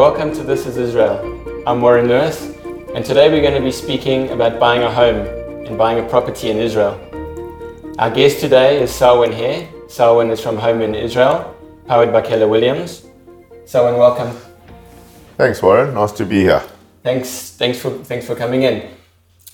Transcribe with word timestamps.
Welcome 0.00 0.32
to 0.36 0.42
This 0.42 0.64
is 0.64 0.78
Israel. 0.78 1.20
I'm 1.66 1.82
Warren 1.82 2.08
Lewis, 2.08 2.56
and 2.94 3.04
today 3.04 3.28
we're 3.28 3.42
going 3.42 3.52
to 3.52 3.60
be 3.60 3.70
speaking 3.70 4.30
about 4.30 4.58
buying 4.58 4.82
a 4.82 4.90
home 4.90 5.26
and 5.66 5.76
buying 5.76 6.02
a 6.02 6.08
property 6.08 6.48
in 6.48 6.56
Israel. 6.56 6.98
Our 7.98 8.10
guest 8.10 8.40
today 8.40 8.82
is 8.82 8.90
Selwyn 8.90 9.30
here. 9.30 9.68
Selwyn 9.88 10.30
is 10.30 10.40
from 10.40 10.56
Home 10.56 10.80
in 10.80 10.94
Israel, 10.94 11.54
powered 11.86 12.14
by 12.14 12.22
Keller 12.22 12.48
Williams. 12.48 13.04
Selwyn, 13.66 13.98
welcome. 13.98 14.34
Thanks, 15.36 15.60
Warren. 15.60 15.92
Nice 15.92 16.12
to 16.12 16.24
be 16.24 16.40
here. 16.40 16.62
Thanks, 17.02 17.50
thanks 17.50 17.78
for 17.78 17.90
thanks 17.90 18.24
for 18.26 18.34
coming 18.34 18.62
in. 18.62 18.88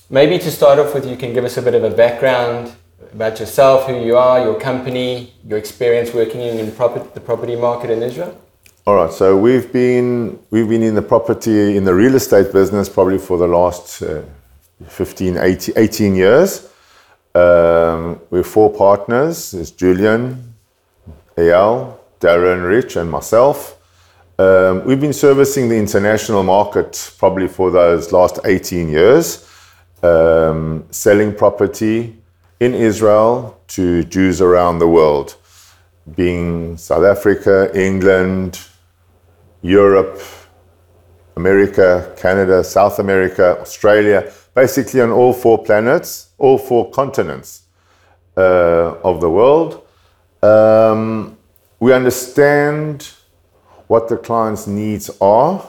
Maybe 0.09 0.39
to 0.39 0.49
start 0.49 0.79
off 0.79 0.93
with, 0.93 1.05
you 1.05 1.17
can 1.17 1.33
give 1.33 1.43
us 1.43 1.57
a 1.57 1.61
bit 1.61 1.75
of 1.75 1.83
a 1.83 1.89
background 1.93 2.73
about 3.11 3.41
yourself, 3.41 3.85
who 3.85 3.99
you 4.01 4.15
are, 4.15 4.39
your 4.39 4.57
company, 4.57 5.33
your 5.45 5.57
experience 5.57 6.13
working 6.13 6.39
in, 6.39 6.57
in 6.57 6.67
the 6.67 7.21
property 7.25 7.57
market 7.57 7.89
in 7.89 8.01
Israel. 8.01 8.41
All 8.87 8.95
right. 8.95 9.11
So 9.11 9.35
we've 9.35 9.69
been 9.73 10.39
we've 10.49 10.69
been 10.69 10.81
in 10.81 10.95
the 10.95 11.01
property 11.01 11.75
in 11.75 11.83
the 11.83 11.93
real 11.93 12.15
estate 12.15 12.53
business 12.53 12.87
probably 12.87 13.17
for 13.17 13.37
the 13.37 13.45
last 13.45 14.01
uh, 14.01 14.21
15, 14.87 15.37
18, 15.37 15.75
18 15.75 16.15
years. 16.15 16.69
Um, 17.35 18.21
we're 18.29 18.43
four 18.43 18.73
partners. 18.73 19.53
It's 19.53 19.71
Julian, 19.71 20.53
Ayal, 21.35 21.97
Darren, 22.21 22.65
Rich, 22.65 22.95
and 22.95 23.11
myself. 23.11 23.75
Um, 24.39 24.85
we've 24.85 25.01
been 25.01 25.11
servicing 25.11 25.67
the 25.67 25.75
international 25.75 26.43
market 26.43 27.11
probably 27.17 27.49
for 27.49 27.69
those 27.69 28.13
last 28.13 28.39
18 28.45 28.87
years, 28.87 29.45
um, 30.01 30.85
selling 30.91 31.35
property 31.35 32.15
in 32.61 32.73
Israel 32.73 33.59
to 33.67 34.05
Jews 34.05 34.39
around 34.39 34.79
the 34.79 34.87
world, 34.87 35.35
being 36.15 36.77
South 36.77 37.03
Africa, 37.03 37.69
England, 37.77 38.61
Europe, 39.61 40.21
America, 41.35 42.13
Canada, 42.17 42.63
South 42.63 42.99
America, 42.99 43.59
Australia, 43.61 44.31
basically 44.55 45.01
on 45.01 45.11
all 45.11 45.33
four 45.33 45.63
planets, 45.63 46.29
all 46.37 46.57
four 46.57 46.89
continents 46.91 47.63
uh, 48.35 48.95
of 49.03 49.21
the 49.21 49.29
world. 49.29 49.83
Um, 50.41 51.37
we 51.79 51.93
understand 51.93 53.11
what 53.87 54.09
the 54.09 54.17
client's 54.17 54.67
needs 54.67 55.09
are, 55.21 55.63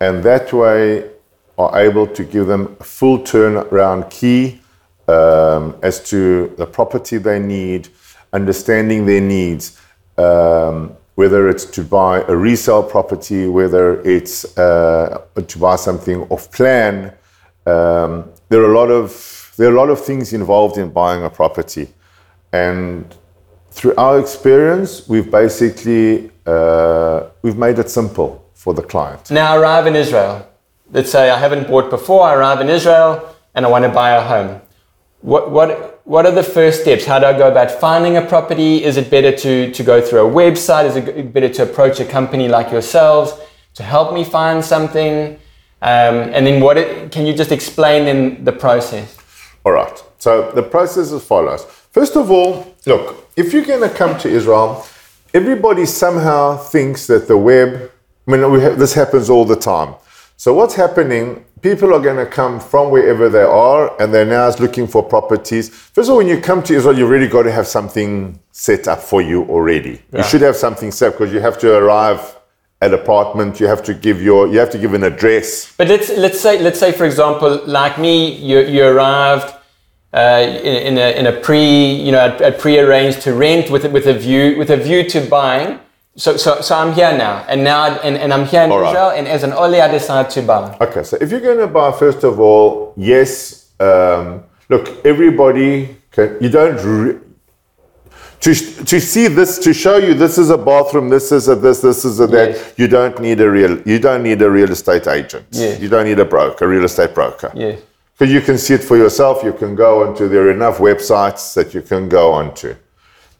and 0.00 0.22
that 0.24 0.52
way 0.52 1.10
are 1.58 1.78
able 1.78 2.06
to 2.06 2.24
give 2.24 2.46
them 2.46 2.76
a 2.80 2.84
full 2.84 3.18
turnaround 3.18 4.10
key 4.10 4.60
um, 5.08 5.76
as 5.82 6.02
to 6.10 6.52
the 6.56 6.66
property 6.66 7.18
they 7.18 7.38
need, 7.38 7.88
understanding 8.32 9.06
their 9.06 9.20
needs, 9.20 9.80
um, 10.16 10.96
whether 11.14 11.48
it's 11.48 11.64
to 11.64 11.82
buy 11.82 12.22
a 12.22 12.34
resale 12.34 12.82
property, 12.82 13.46
whether 13.46 14.00
it's 14.02 14.56
uh, 14.58 15.22
to 15.46 15.58
buy 15.58 15.76
something 15.76 16.22
off 16.30 16.50
plan. 16.50 17.12
Um, 17.66 18.30
there 18.48 18.62
are 18.62 18.72
a 18.72 18.74
lot 18.74 18.90
of 18.90 19.52
there 19.56 19.68
are 19.68 19.72
a 19.72 19.76
lot 19.76 19.90
of 19.90 20.04
things 20.04 20.32
involved 20.32 20.78
in 20.78 20.90
buying 20.90 21.24
a 21.24 21.30
property, 21.30 21.88
and 22.52 23.04
through 23.70 23.94
our 23.96 24.18
experience, 24.18 25.08
we've 25.08 25.30
basically 25.30 26.30
uh, 26.46 27.24
we've 27.42 27.58
made 27.58 27.78
it 27.78 27.90
simple 27.90 28.50
for 28.54 28.74
the 28.74 28.82
client. 28.82 29.30
Now 29.30 29.54
I 29.54 29.56
arrive 29.58 29.86
in 29.86 29.96
Israel. 29.96 30.46
Let's 30.90 31.10
say 31.10 31.30
I 31.30 31.38
haven't 31.38 31.68
bought 31.68 31.90
before. 31.90 32.22
I 32.22 32.34
arrive 32.34 32.60
in 32.60 32.68
Israel 32.68 33.34
and 33.54 33.64
I 33.66 33.68
want 33.68 33.84
to 33.84 33.90
buy 33.90 34.10
a 34.10 34.20
home. 34.20 34.60
What 35.22 35.50
what 35.50 36.00
what 36.04 36.26
are 36.26 36.32
the 36.32 36.42
first 36.42 36.82
steps? 36.82 37.04
How 37.04 37.18
do 37.18 37.26
I 37.26 37.32
go 37.32 37.48
about 37.48 37.70
finding 37.70 38.16
a 38.16 38.22
property? 38.22 38.82
Is 38.84 38.96
it 38.96 39.08
better 39.10 39.32
to 39.36 39.72
to 39.72 39.82
go 39.82 40.00
through 40.00 40.26
a 40.26 40.30
website? 40.30 40.84
Is 40.84 40.96
it 40.96 41.32
better 41.32 41.48
to 41.48 41.62
approach 41.62 42.00
a 42.00 42.04
company 42.04 42.48
like 42.48 42.70
yourselves 42.72 43.32
to 43.74 43.82
help 43.82 44.12
me 44.12 44.24
find 44.24 44.64
something? 44.64 45.38
Um, 45.80 46.30
and 46.34 46.46
then 46.46 46.60
what 46.60 46.76
it, 46.76 47.10
can 47.10 47.26
you 47.26 47.34
just 47.34 47.50
explain 47.50 48.06
in 48.06 48.44
the 48.44 48.52
process? 48.52 49.18
All 49.64 49.72
right. 49.72 50.02
So 50.18 50.52
the 50.52 50.62
process 50.62 51.10
is 51.10 51.24
follows. 51.24 51.64
First 51.90 52.16
of 52.16 52.30
all, 52.30 52.74
look, 52.86 53.28
if 53.36 53.52
you're 53.52 53.64
going 53.64 53.88
to 53.88 53.94
come 53.94 54.18
to 54.20 54.28
Israel, 54.28 54.86
everybody 55.34 55.84
somehow 55.86 56.56
thinks 56.56 57.06
that 57.08 57.26
the 57.26 57.36
web, 57.36 57.90
I 58.28 58.30
mean, 58.30 58.50
we 58.52 58.60
have, 58.60 58.78
this 58.78 58.94
happens 58.94 59.28
all 59.28 59.44
the 59.44 59.56
time. 59.56 59.94
So 60.36 60.54
what's 60.54 60.74
happening, 60.74 61.44
people 61.62 61.94
are 61.94 62.00
going 62.00 62.16
to 62.16 62.26
come 62.26 62.60
from 62.60 62.90
wherever 62.90 63.28
they 63.28 63.42
are 63.42 64.00
and 64.00 64.12
they're 64.12 64.26
now 64.26 64.48
looking 64.56 64.86
for 64.86 65.02
properties. 65.02 65.68
First 65.68 66.08
of 66.08 66.10
all, 66.10 66.16
when 66.18 66.28
you 66.28 66.40
come 66.40 66.62
to 66.64 66.74
Israel, 66.74 66.98
you've 66.98 67.08
really 67.08 67.28
got 67.28 67.44
to 67.44 67.52
have 67.52 67.66
something 67.66 68.38
set 68.50 68.88
up 68.88 69.00
for 69.00 69.22
you 69.22 69.44
already. 69.44 70.02
Yeah. 70.12 70.18
You 70.18 70.24
should 70.24 70.42
have 70.42 70.56
something 70.56 70.90
set 70.90 71.12
because 71.12 71.32
you 71.32 71.40
have 71.40 71.58
to 71.60 71.76
arrive 71.76 72.36
at 72.82 72.92
apartment 72.92 73.60
you 73.60 73.68
have 73.68 73.80
to 73.80 73.94
give 73.94 74.20
your 74.20 74.48
you 74.48 74.58
have 74.58 74.68
to 74.68 74.76
give 74.76 74.92
an 74.92 75.04
address 75.04 75.72
but 75.76 75.86
let's 75.86 76.08
let's 76.16 76.40
say 76.40 76.60
let's 76.60 76.80
say 76.80 76.90
for 76.90 77.04
example 77.04 77.62
like 77.64 77.96
me 77.96 78.34
you, 78.34 78.58
you 78.58 78.84
arrived 78.84 79.54
uh, 80.12 80.44
in, 80.46 80.76
in, 80.88 80.98
a, 80.98 81.18
in 81.20 81.26
a 81.26 81.32
pre, 81.32 81.94
you 81.94 82.12
know, 82.12 82.36
a, 82.38 82.48
a 82.48 82.52
pre-arranged 82.52 83.22
to 83.22 83.32
rent 83.32 83.70
with, 83.70 83.90
with 83.90 84.06
a 84.06 84.12
view, 84.12 84.58
with 84.58 84.70
a 84.70 84.76
view 84.76 85.08
to 85.08 85.26
buying. 85.26 85.78
So, 86.14 86.36
so, 86.36 86.60
so 86.60 86.76
I'm 86.76 86.92
here 86.92 87.16
now, 87.16 87.42
and 87.48 87.64
now, 87.64 87.86
and, 88.00 88.18
and 88.18 88.34
I'm 88.34 88.44
here 88.44 88.62
in 88.62 88.70
all 88.70 88.84
Israel, 88.84 89.08
right. 89.08 89.18
and 89.18 89.26
as 89.26 89.44
an 89.44 89.52
Ole, 89.54 89.80
I 89.80 89.88
decide 89.88 90.28
to 90.30 90.42
buy. 90.42 90.76
Okay, 90.78 91.04
so 91.04 91.16
if 91.18 91.30
you're 91.30 91.40
going 91.40 91.56
to 91.56 91.66
buy, 91.66 91.90
first 91.90 92.22
of 92.22 92.38
all, 92.38 92.92
yes, 92.98 93.70
um, 93.80 94.44
look, 94.68 95.04
everybody 95.06 95.96
can, 96.10 96.36
you 96.38 96.50
don't, 96.50 96.76
re- 96.84 97.18
to, 98.40 98.54
to 98.54 99.00
see 99.00 99.28
this, 99.28 99.58
to 99.60 99.72
show 99.72 99.96
you 99.96 100.12
this 100.12 100.36
is 100.36 100.50
a 100.50 100.58
bathroom, 100.58 101.08
this 101.08 101.32
is 101.32 101.48
a 101.48 101.54
this, 101.54 101.80
this 101.80 102.04
is 102.04 102.20
a 102.20 102.26
that, 102.26 102.50
yes. 102.50 102.74
you 102.76 102.88
don't 102.88 103.18
need 103.18 103.40
a 103.40 103.50
real, 103.50 103.80
you 103.88 103.98
don't 103.98 104.22
need 104.22 104.42
a 104.42 104.50
real 104.50 104.70
estate 104.70 105.06
agent. 105.06 105.46
Yes. 105.52 105.80
You 105.80 105.88
don't 105.88 106.04
need 106.04 106.18
a 106.18 106.26
broker, 106.26 106.66
a 106.66 106.68
real 106.68 106.84
estate 106.84 107.14
broker. 107.14 107.50
Yes. 107.54 107.80
Because 108.18 108.34
you 108.34 108.42
can 108.42 108.58
see 108.58 108.74
it 108.74 108.84
for 108.84 108.98
yourself, 108.98 109.42
you 109.42 109.54
can 109.54 109.74
go 109.74 110.06
onto, 110.06 110.28
there 110.28 110.42
are 110.46 110.50
enough 110.50 110.76
websites 110.76 111.54
that 111.54 111.72
you 111.72 111.80
can 111.80 112.10
go 112.10 112.32
onto. 112.32 112.76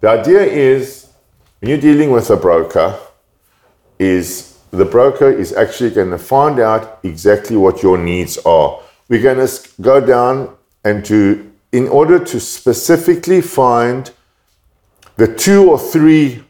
The 0.00 0.08
idea 0.08 0.40
is, 0.40 1.01
when 1.62 1.68
you're 1.68 1.78
dealing 1.78 2.10
with 2.10 2.28
a 2.28 2.36
broker, 2.36 2.98
is 4.00 4.58
the 4.72 4.84
broker 4.84 5.30
is 5.30 5.52
actually 5.52 5.90
going 5.90 6.10
to 6.10 6.18
find 6.18 6.58
out 6.58 6.98
exactly 7.04 7.56
what 7.56 7.84
your 7.84 7.96
needs 7.96 8.36
are. 8.38 8.82
We're 9.08 9.22
going 9.22 9.46
to 9.46 9.68
go 9.80 10.04
down 10.04 10.56
and 10.84 11.04
to, 11.04 11.52
in 11.70 11.86
order 11.86 12.18
to 12.18 12.40
specifically 12.40 13.40
find 13.40 14.10
the 15.14 15.32
two 15.32 15.70
or 15.70 15.78
three 15.78 16.42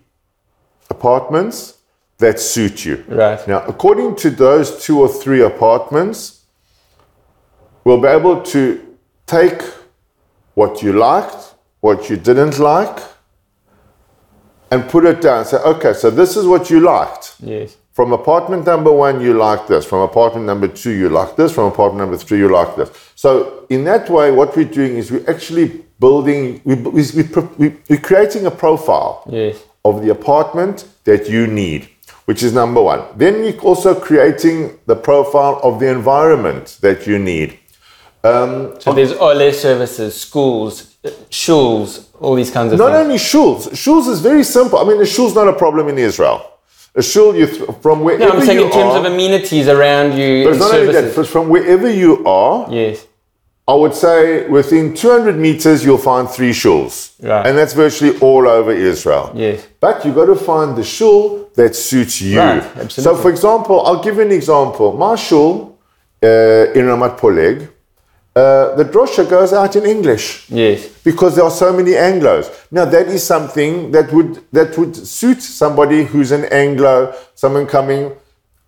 apartments 0.88 1.76
that 2.16 2.40
suit 2.40 2.86
you. 2.86 3.04
Right. 3.06 3.46
Now, 3.46 3.66
according 3.66 4.16
to 4.16 4.30
those 4.30 4.82
two 4.82 4.98
or 4.98 5.08
three 5.08 5.42
apartments, 5.42 6.46
we'll 7.84 8.00
be 8.00 8.08
able 8.08 8.40
to 8.44 8.96
take 9.26 9.60
what 10.54 10.82
you 10.82 10.94
liked, 10.94 11.54
what 11.80 12.08
you 12.08 12.16
didn't 12.16 12.58
like, 12.58 13.11
and 14.72 14.88
put 14.88 15.04
it 15.04 15.20
down. 15.20 15.44
Say, 15.44 15.58
okay, 15.58 15.92
so 15.92 16.10
this 16.10 16.36
is 16.36 16.46
what 16.46 16.70
you 16.70 16.80
liked. 16.80 17.36
Yes. 17.40 17.76
From 17.92 18.14
apartment 18.14 18.64
number 18.64 18.90
one, 18.90 19.20
you 19.20 19.34
like 19.34 19.66
this. 19.66 19.84
From 19.84 20.00
apartment 20.00 20.46
number 20.46 20.66
two, 20.66 20.92
you 20.92 21.10
like 21.10 21.36
this. 21.36 21.52
From 21.52 21.64
apartment 21.64 21.98
number 21.98 22.16
three, 22.16 22.38
you 22.38 22.48
like 22.48 22.74
this. 22.76 22.90
So 23.14 23.66
in 23.68 23.84
that 23.84 24.08
way, 24.08 24.30
what 24.30 24.56
we're 24.56 24.64
doing 24.64 24.96
is 24.96 25.10
we're 25.10 25.28
actually 25.30 25.84
building, 26.00 26.62
we, 26.64 26.74
we, 26.74 27.02
we, 27.58 27.76
we're 27.90 28.00
creating 28.00 28.46
a 28.46 28.50
profile 28.50 29.22
yes. 29.28 29.62
of 29.84 30.02
the 30.02 30.10
apartment 30.10 30.86
that 31.04 31.28
you 31.28 31.46
need 31.46 31.88
which 32.24 32.42
is 32.42 32.52
number 32.52 32.80
one. 32.80 33.02
Then 33.16 33.44
you're 33.44 33.60
also 33.60 33.98
creating 33.98 34.78
the 34.86 34.94
profile 34.94 35.60
of 35.62 35.80
the 35.80 35.88
environment 35.88 36.78
that 36.80 37.06
you 37.06 37.18
need. 37.18 37.58
Um, 38.24 38.80
so 38.80 38.92
there's 38.92 39.12
OLE 39.12 39.52
services, 39.52 40.20
schools, 40.20 40.96
shuls, 41.30 42.06
all 42.20 42.34
these 42.34 42.50
kinds 42.50 42.72
of 42.72 42.78
not 42.78 42.92
things. 42.92 42.94
Not 42.94 43.02
only 43.02 43.16
shuls. 43.16 43.68
Shuls 43.72 44.08
is 44.08 44.20
very 44.20 44.44
simple. 44.44 44.78
I 44.78 44.84
mean, 44.84 45.00
a 45.00 45.06
shul's 45.06 45.34
not 45.34 45.48
a 45.48 45.52
problem 45.52 45.88
in 45.88 45.98
Israel. 45.98 46.48
A 46.94 47.02
shul, 47.02 47.34
you 47.34 47.46
th- 47.46 47.70
from 47.80 48.04
wherever 48.04 48.22
you 48.22 48.30
are. 48.30 48.34
no, 48.34 48.40
I'm 48.40 48.46
saying 48.46 48.66
in 48.66 48.70
terms 48.70 48.94
of 48.94 49.04
amenities 49.06 49.66
around 49.66 50.16
you. 50.16 50.44
But 50.44 50.50
it's 50.50 50.60
not 50.60 50.70
services. 50.70 50.96
only 50.96 51.08
that. 51.08 51.16
But 51.16 51.26
from 51.26 51.48
wherever 51.48 51.90
you 51.90 52.24
are. 52.26 52.70
Yes. 52.70 53.06
I 53.66 53.74
would 53.74 53.94
say 53.94 54.48
within 54.48 54.92
200 54.92 55.36
meters 55.36 55.84
you'll 55.84 55.96
find 55.96 56.28
three 56.28 56.50
shuls. 56.50 57.12
Right. 57.22 57.46
And 57.46 57.56
that's 57.56 57.72
virtually 57.72 58.18
all 58.18 58.46
over 58.48 58.72
Israel. 58.72 59.32
Yes. 59.34 59.66
But 59.80 60.04
you've 60.04 60.16
got 60.16 60.26
to 60.26 60.36
find 60.36 60.76
the 60.76 60.82
shul 60.84 61.48
that 61.54 61.74
suits 61.76 62.20
you. 62.20 62.38
Right, 62.38 62.62
absolutely. 62.62 63.04
So, 63.04 63.16
for 63.16 63.30
example, 63.30 63.86
I'll 63.86 64.02
give 64.02 64.16
you 64.16 64.22
an 64.22 64.32
example. 64.32 64.92
My 64.92 65.14
shul 65.14 65.78
uh, 66.22 66.26
in 66.26 66.84
Ramat 66.86 67.18
Poleg, 67.18 67.70
uh, 68.34 68.74
the 68.76 68.84
drosha 68.84 69.28
goes 69.28 69.52
out 69.52 69.76
in 69.76 69.84
English. 69.84 70.46
Yes. 70.48 70.88
Because 71.04 71.36
there 71.36 71.44
are 71.44 71.50
so 71.50 71.72
many 71.72 71.92
Anglos. 71.92 72.50
Now 72.70 72.86
that 72.86 73.08
is 73.08 73.22
something 73.22 73.90
that 73.92 74.10
would 74.12 74.42
that 74.52 74.76
would 74.78 74.96
suit 74.96 75.42
somebody 75.42 76.04
who's 76.04 76.32
an 76.32 76.44
Anglo, 76.46 77.14
someone 77.34 77.66
coming. 77.66 78.12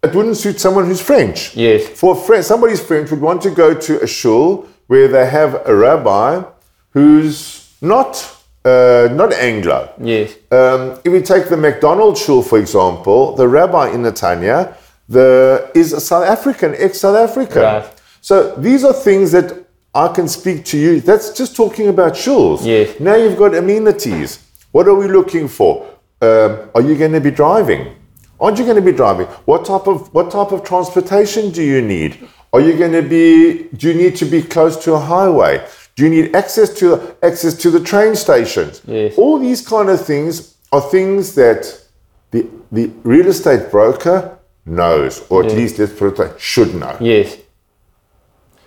It 0.02 0.14
wouldn't 0.14 0.37
suit 0.37 0.61
someone 0.61 0.84
who's 0.84 1.00
French. 1.00 1.56
Yes. 1.56 1.88
For 1.88 2.14
a 2.14 2.20
French, 2.20 2.44
somebody's 2.44 2.82
French 2.82 3.11
would 3.11 3.22
want 3.22 3.40
to 3.43 3.50
go 3.50 3.72
to 3.72 4.02
a 4.02 4.06
shul 4.06 4.69
where 4.88 5.08
they 5.08 5.25
have 5.25 5.67
a 5.67 5.75
rabbi 5.75 6.43
who's 6.90 7.72
not 7.81 8.10
uh, 8.67 9.08
not 9.12 9.32
Anglo. 9.32 9.90
Yes. 9.99 10.34
Um, 10.50 11.00
if 11.05 11.10
we 11.10 11.22
take 11.22 11.49
the 11.49 11.56
McDonald's 11.56 12.20
shul, 12.20 12.43
for 12.43 12.58
example, 12.58 13.34
the 13.34 13.49
rabbi 13.49 13.94
in 13.94 14.02
Netanya 14.02 14.76
the 15.08 15.70
is 15.75 15.93
a 15.93 16.00
South 16.00 16.25
African, 16.25 16.75
ex-South 16.76 17.17
African. 17.17 17.62
Right. 17.62 17.94
So 18.24 18.54
these 18.56 18.84
are 18.84 18.94
things 18.94 19.32
that 19.32 19.66
I 19.94 20.08
can 20.08 20.28
speak 20.28 20.64
to 20.72 20.78
you. 20.78 21.02
That's 21.02 21.30
just 21.32 21.54
talking 21.54 21.88
about 21.88 22.14
shuls. 22.14 22.64
Yes. 22.64 22.98
Now 22.98 23.16
you've 23.16 23.36
got 23.36 23.54
amenities. 23.54 24.38
What 24.72 24.88
are 24.88 24.94
we 24.94 25.08
looking 25.08 25.46
for? 25.46 25.86
Um, 26.22 26.70
are 26.74 26.80
you 26.80 26.96
going 26.96 27.12
to 27.12 27.20
be 27.20 27.30
driving? 27.30 27.94
Aren't 28.40 28.58
you 28.58 28.64
going 28.64 28.82
to 28.82 28.90
be 28.92 28.96
driving? 28.96 29.26
What 29.44 29.66
type 29.66 29.86
of 29.86 30.08
what 30.14 30.30
type 30.30 30.52
of 30.52 30.64
transportation 30.64 31.50
do 31.50 31.62
you 31.62 31.82
need? 31.82 32.26
Are 32.54 32.62
you 32.62 32.78
going 32.78 32.92
to 32.92 33.02
be? 33.02 33.64
Do 33.76 33.88
you 33.88 33.94
need 34.02 34.16
to 34.16 34.24
be 34.24 34.40
close 34.40 34.82
to 34.84 34.94
a 34.94 35.00
highway? 35.00 35.62
Do 35.94 36.04
you 36.04 36.08
need 36.08 36.34
access 36.34 36.72
to 36.78 37.14
access 37.22 37.52
to 37.58 37.70
the 37.70 37.80
train 37.80 38.16
stations? 38.16 38.80
Yes. 38.86 39.18
All 39.18 39.38
these 39.38 39.60
kind 39.60 39.90
of 39.90 40.00
things 40.02 40.56
are 40.72 40.80
things 40.80 41.34
that 41.34 41.78
the 42.30 42.48
the 42.72 42.90
real 43.02 43.26
estate 43.26 43.70
broker 43.70 44.38
knows, 44.64 45.22
or 45.28 45.44
at 45.44 45.52
least 45.52 45.78
let's 45.78 45.92
put 45.92 46.18
it 46.18 46.40
should 46.40 46.74
know. 46.74 46.96
Yes. 47.02 47.44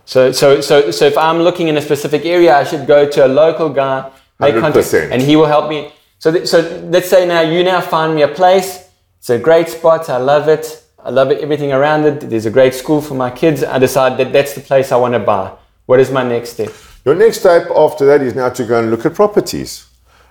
So, 0.08 0.32
so, 0.32 0.62
so, 0.62 0.90
so 0.90 1.06
if 1.06 1.18
I'm 1.18 1.40
looking 1.40 1.68
in 1.68 1.76
a 1.76 1.82
specific 1.82 2.26
area, 2.26 2.56
I 2.56 2.64
should 2.64 2.88
go 2.88 3.10
to 3.10 3.26
a 3.26 3.28
local 3.28 3.68
guy, 3.68 4.10
make 4.40 4.56
contact, 4.56 4.88
100%. 4.88 5.12
and 5.12 5.22
he 5.22 5.36
will 5.36 5.48
help 5.48 5.70
me. 5.70 5.92
So, 6.20 6.32
th- 6.32 6.48
so 6.48 6.62
let's 6.86 7.10
say 7.10 7.28
now 7.28 7.42
you 7.42 7.62
now 7.62 7.82
find 7.82 8.16
me 8.16 8.22
a 8.22 8.30
place. 8.30 8.88
It's 9.20 9.30
a 9.30 9.38
great 9.38 9.68
spot. 9.68 10.10
I 10.10 10.16
love 10.16 10.48
it. 10.48 10.82
I 11.04 11.10
love 11.10 11.30
it, 11.32 11.42
everything 11.42 11.74
around 11.74 12.06
it. 12.06 12.22
There's 12.22 12.46
a 12.46 12.50
great 12.50 12.74
school 12.74 13.02
for 13.02 13.16
my 13.16 13.30
kids. 13.30 13.66
I 13.66 13.80
decide 13.80 14.18
that 14.20 14.32
that's 14.32 14.54
the 14.54 14.62
place 14.62 14.94
I 14.94 14.96
want 14.96 15.14
to 15.14 15.20
buy. 15.20 15.52
What 15.88 16.00
is 16.00 16.10
my 16.10 16.24
next 16.24 16.52
step? 16.52 16.72
Your 17.04 17.16
next 17.16 17.40
step 17.40 17.70
after 17.76 18.06
that 18.06 18.22
is 18.22 18.34
now 18.34 18.48
to 18.50 18.64
go 18.64 18.80
and 18.80 18.90
look 18.90 19.06
at 19.06 19.14
properties. 19.14 19.87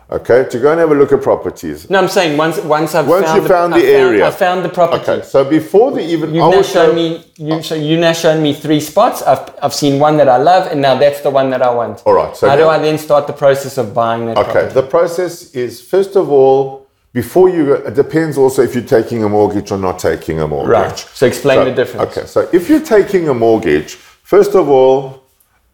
Okay, 0.08 0.44
to 0.48 0.60
go 0.60 0.70
and 0.70 0.78
have 0.78 0.92
a 0.92 0.94
look 0.94 1.10
at 1.10 1.20
properties. 1.20 1.90
No, 1.90 1.98
I'm 1.98 2.08
saying 2.08 2.36
once 2.36 2.58
once 2.60 2.94
I've 2.94 3.08
Once 3.08 3.26
found 3.26 3.42
you 3.42 3.48
found 3.48 3.74
I 3.74 3.80
the 3.80 3.86
area. 3.88 4.28
I 4.28 4.30
found 4.30 4.64
the 4.64 4.68
property. 4.68 5.02
Okay, 5.02 5.26
so 5.26 5.44
before 5.44 5.90
the 5.90 6.00
even 6.00 6.32
You've 6.32 6.44
I 6.44 6.50
now 6.50 6.62
shown 6.62 6.94
me 6.94 7.24
you 7.36 7.60
so 7.60 7.74
you 7.74 7.98
now 7.98 8.12
shown 8.12 8.40
me 8.40 8.54
three 8.54 8.78
spots. 8.78 9.22
I've, 9.22 9.52
I've 9.60 9.74
seen 9.74 9.98
one 9.98 10.16
that 10.18 10.28
I 10.28 10.36
love, 10.36 10.70
and 10.70 10.80
now 10.80 10.96
that's 10.96 11.22
the 11.22 11.30
one 11.30 11.50
that 11.50 11.60
I 11.60 11.74
want. 11.74 12.04
All 12.06 12.14
right, 12.14 12.36
so 12.36 12.48
how 12.48 12.54
do 12.54 12.68
I 12.68 12.78
then 12.78 12.98
start 12.98 13.26
the 13.26 13.32
process 13.32 13.78
of 13.78 13.92
buying 13.94 14.26
that 14.26 14.38
Okay, 14.38 14.52
property? 14.52 14.74
the 14.74 14.86
process 14.86 15.50
is 15.56 15.82
first 15.82 16.14
of 16.14 16.30
all, 16.30 16.86
before 17.12 17.48
you, 17.48 17.72
it 17.74 17.94
depends 17.94 18.38
also 18.38 18.62
if 18.62 18.76
you're 18.76 18.84
taking 18.84 19.24
a 19.24 19.28
mortgage 19.28 19.72
or 19.72 19.78
not 19.78 19.98
taking 19.98 20.38
a 20.38 20.46
mortgage. 20.46 20.70
Right. 20.70 20.98
So 20.98 21.26
explain 21.26 21.64
the 21.64 21.74
difference. 21.74 22.16
Okay, 22.16 22.26
so 22.28 22.48
if 22.52 22.68
you're 22.68 22.84
taking 22.98 23.28
a 23.28 23.34
mortgage, 23.34 23.94
first 23.94 24.54
of 24.54 24.68
all, 24.68 25.24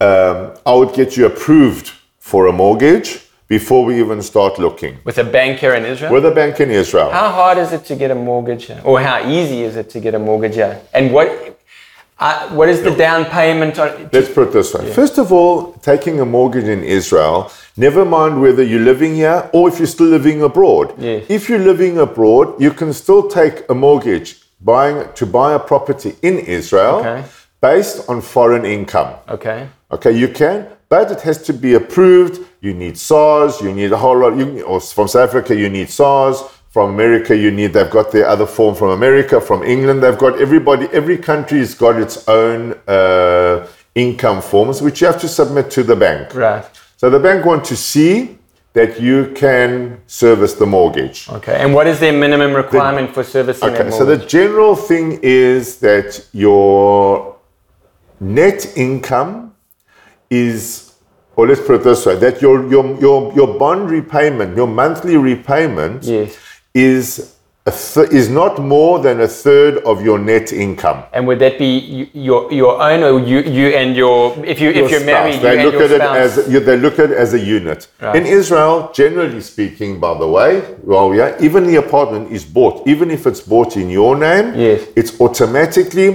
um, 0.01 0.55
I 0.65 0.73
would 0.73 0.95
get 0.95 1.19
you 1.19 1.27
approved 1.27 1.93
for 2.19 2.47
a 2.47 2.53
mortgage 2.53 3.29
before 3.57 3.83
we 3.89 3.95
even 4.05 4.21
start 4.33 4.53
looking 4.67 4.95
With 5.09 5.19
a 5.27 5.29
bank 5.39 5.53
here 5.65 5.75
in 5.81 5.85
Israel. 5.93 6.11
with 6.17 6.25
a 6.33 6.35
bank 6.41 6.55
in 6.65 6.71
Israel. 6.83 7.11
how 7.21 7.29
hard 7.41 7.59
is 7.65 7.71
it 7.77 7.83
to 7.91 7.95
get 8.03 8.11
a 8.17 8.19
mortgage 8.31 8.65
here? 8.71 8.81
Or 8.89 8.95
how 9.09 9.19
easy 9.39 9.59
is 9.69 9.75
it 9.83 9.89
to 9.95 9.99
get 10.05 10.13
a 10.21 10.23
mortgage 10.29 10.57
here? 10.63 10.75
And 10.97 11.05
what 11.17 11.29
uh, 12.27 12.49
what 12.59 12.69
is 12.75 12.79
the 12.89 12.95
down 13.07 13.23
payment 13.39 13.75
on 13.83 13.89
Let's 14.17 14.31
put 14.37 14.43
it 14.49 14.53
this 14.59 14.69
way. 14.75 14.85
First 15.01 15.17
of 15.23 15.27
all, 15.37 15.55
taking 15.91 16.17
a 16.27 16.29
mortgage 16.37 16.69
in 16.77 16.83
Israel, 17.01 17.37
never 17.87 18.03
mind 18.17 18.33
whether 18.45 18.63
you're 18.71 18.87
living 18.93 19.13
here 19.23 19.41
or 19.57 19.63
if 19.71 19.75
you're 19.81 19.95
still 19.99 20.13
living 20.19 20.39
abroad. 20.51 20.87
If 21.39 21.43
you're 21.49 21.67
living 21.73 21.95
abroad, 22.09 22.47
you 22.65 22.71
can 22.81 22.91
still 23.03 23.23
take 23.41 23.57
a 23.73 23.77
mortgage 23.87 24.29
buying 24.73 24.99
to 25.19 25.25
buy 25.39 25.49
a 25.61 25.63
property 25.73 26.11
in 26.29 26.35
Israel 26.59 26.97
Okay. 27.03 27.21
based 27.69 27.97
on 28.11 28.17
foreign 28.35 28.65
income. 28.77 29.11
Okay. 29.37 29.61
Okay, 29.97 30.13
you 30.23 30.29
can, 30.41 30.57
but 30.93 31.11
it 31.11 31.23
has 31.23 31.39
to 31.41 31.55
be 31.55 31.73
approved. 31.73 32.47
You 32.61 32.75
need 32.75 32.99
SARS, 32.99 33.63
you 33.63 33.73
need 33.73 33.93
a 33.93 33.97
whole 33.97 34.19
lot, 34.19 34.37
you, 34.37 34.61
or 34.61 34.79
from 34.79 35.09
South 35.09 35.31
Africa, 35.31 35.57
you 35.57 35.71
need 35.71 35.89
SARS. 35.89 36.43
From 36.69 36.91
America, 36.91 37.35
you 37.35 37.51
need, 37.51 37.73
they've 37.73 37.95
got 37.99 38.13
their 38.13 38.27
other 38.27 38.45
form 38.45 38.75
from 38.75 38.91
America. 38.91 39.41
From 39.41 39.63
England, 39.63 40.03
they've 40.03 40.19
got 40.19 40.39
everybody, 40.39 40.87
every 40.93 41.17
country's 41.17 41.75
got 41.75 41.97
its 41.97 42.29
own 42.29 42.75
uh, 42.87 43.67
income 43.95 44.43
forms, 44.43 44.83
which 44.83 45.01
you 45.01 45.07
have 45.07 45.19
to 45.23 45.29
submit 45.29 45.71
to 45.71 45.83
the 45.83 45.97
bank. 45.97 46.35
Right. 46.35 46.65
So 46.99 47.09
the 47.09 47.19
bank 47.19 47.47
want 47.47 47.65
to 47.73 47.77
see 47.77 48.37
that 48.75 49.01
you 49.01 49.33
can 49.35 49.99
service 50.07 50.53
the 50.53 50.67
mortgage. 50.67 51.27
Okay. 51.31 51.57
And 51.59 51.73
what 51.73 51.87
is 51.87 52.01
their 52.01 52.13
minimum 52.13 52.53
requirement 52.53 53.15
for 53.15 53.25
servicing 53.25 53.71
Okay, 53.71 53.85
that 53.85 53.95
so 53.95 54.05
the 54.05 54.19
general 54.19 54.77
thing 54.77 55.19
is 55.23 55.79
that 55.79 56.27
your 56.33 57.37
net 58.21 58.77
income 58.77 59.52
is, 60.33 60.93
or 61.37 61.47
let's 61.49 61.61
put 61.67 61.75
it 61.81 61.85
this 61.85 62.05
way, 62.07 62.17
that 62.17 62.41
your 62.45 62.57
your 62.73 62.85
your, 63.01 63.19
your 63.39 63.51
bond 63.59 63.91
repayment, 63.91 64.57
your 64.57 64.67
monthly 64.83 65.17
repayment, 65.17 66.05
Yes. 66.05 66.37
is 66.75 67.05
a 67.65 67.71
th- 67.71 68.11
is 68.11 68.27
not 68.29 68.59
more 68.75 68.99
than 69.07 69.21
a 69.21 69.29
third 69.29 69.75
of 69.91 69.97
your 70.09 70.19
net 70.19 70.47
income. 70.53 70.99
and 71.17 71.23
would 71.29 71.39
that 71.45 71.55
be 71.65 71.71
you, 71.97 72.05
your 72.29 72.41
your 72.61 72.73
own 72.89 73.01
or 73.09 73.15
you 73.31 73.39
you 73.59 73.67
and 73.81 73.95
your 74.03 74.19
if 74.53 74.57
you 74.63 74.71
Your 74.71 74.85
if 74.87 74.91
you're 74.93 75.05
married 75.15 75.35
you 75.37 75.41
they 75.47 75.59
and 75.61 75.65
look 75.71 75.81
at 75.87 75.91
spouse? 76.01 76.17
it 76.39 76.47
as 76.47 76.53
you, 76.53 76.59
they 76.69 76.77
look 76.85 76.97
at 76.99 77.09
it 77.13 77.19
as 77.27 77.31
a 77.35 77.39
unit. 77.59 77.81
Right. 78.01 78.17
In 78.19 78.25
Israel, 78.41 78.91
generally 79.01 79.41
speaking, 79.53 79.91
by 80.01 80.13
the 80.23 80.27
way, 80.37 80.51
well, 80.91 81.09
yeah, 81.19 81.47
even 81.47 81.61
the 81.73 81.77
apartment 81.87 82.25
is 82.37 82.45
bought, 82.57 82.77
even 82.93 83.07
if 83.17 83.23
it's 83.31 83.43
bought 83.53 83.73
in 83.83 83.89
your 84.01 84.15
name, 84.29 84.47
Yes. 84.67 84.81
it's 85.01 85.13
automatically 85.25 86.11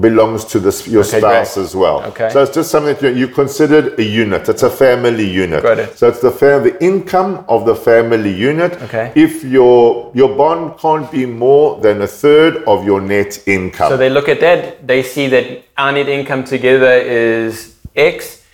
belongs 0.00 0.44
to 0.44 0.60
the, 0.60 0.70
your 0.88 1.02
Okay, 1.04 1.18
spouse 1.18 1.54
great. 1.54 1.64
as 1.64 1.74
well. 1.74 2.02
Okay. 2.04 2.30
So 2.30 2.42
it's 2.42 2.54
just 2.54 2.70
something 2.70 2.94
that 2.94 3.14
you, 3.16 3.26
you 3.26 3.28
considered 3.28 3.98
a 3.98 4.04
unit. 4.04 4.48
It's 4.48 4.62
a 4.62 4.70
family 4.70 5.28
unit. 5.28 5.62
Got 5.62 5.78
it. 5.80 5.98
So 5.98 6.08
it's 6.08 6.20
the 6.20 6.30
fam- 6.30 6.62
the 6.62 6.82
income 6.82 7.44
of 7.48 7.66
the 7.66 7.74
family 7.74 8.32
unit. 8.32 8.80
Okay. 8.82 9.12
If 9.16 9.42
your 9.42 10.10
your 10.14 10.36
bond 10.36 10.78
can't 10.78 11.10
be 11.10 11.26
more 11.26 11.80
than 11.80 12.02
a 12.02 12.06
third 12.06 12.62
of 12.64 12.84
your 12.84 13.00
net 13.00 13.42
income. 13.46 13.90
So 13.90 13.96
they 13.96 14.10
look 14.10 14.28
at 14.28 14.40
that, 14.40 14.86
they 14.86 15.02
see 15.02 15.26
that 15.28 15.64
our 15.76 15.90
net 15.92 16.08
income 16.08 16.44
together 16.44 16.92
is 16.92 17.76
X, 17.96 18.44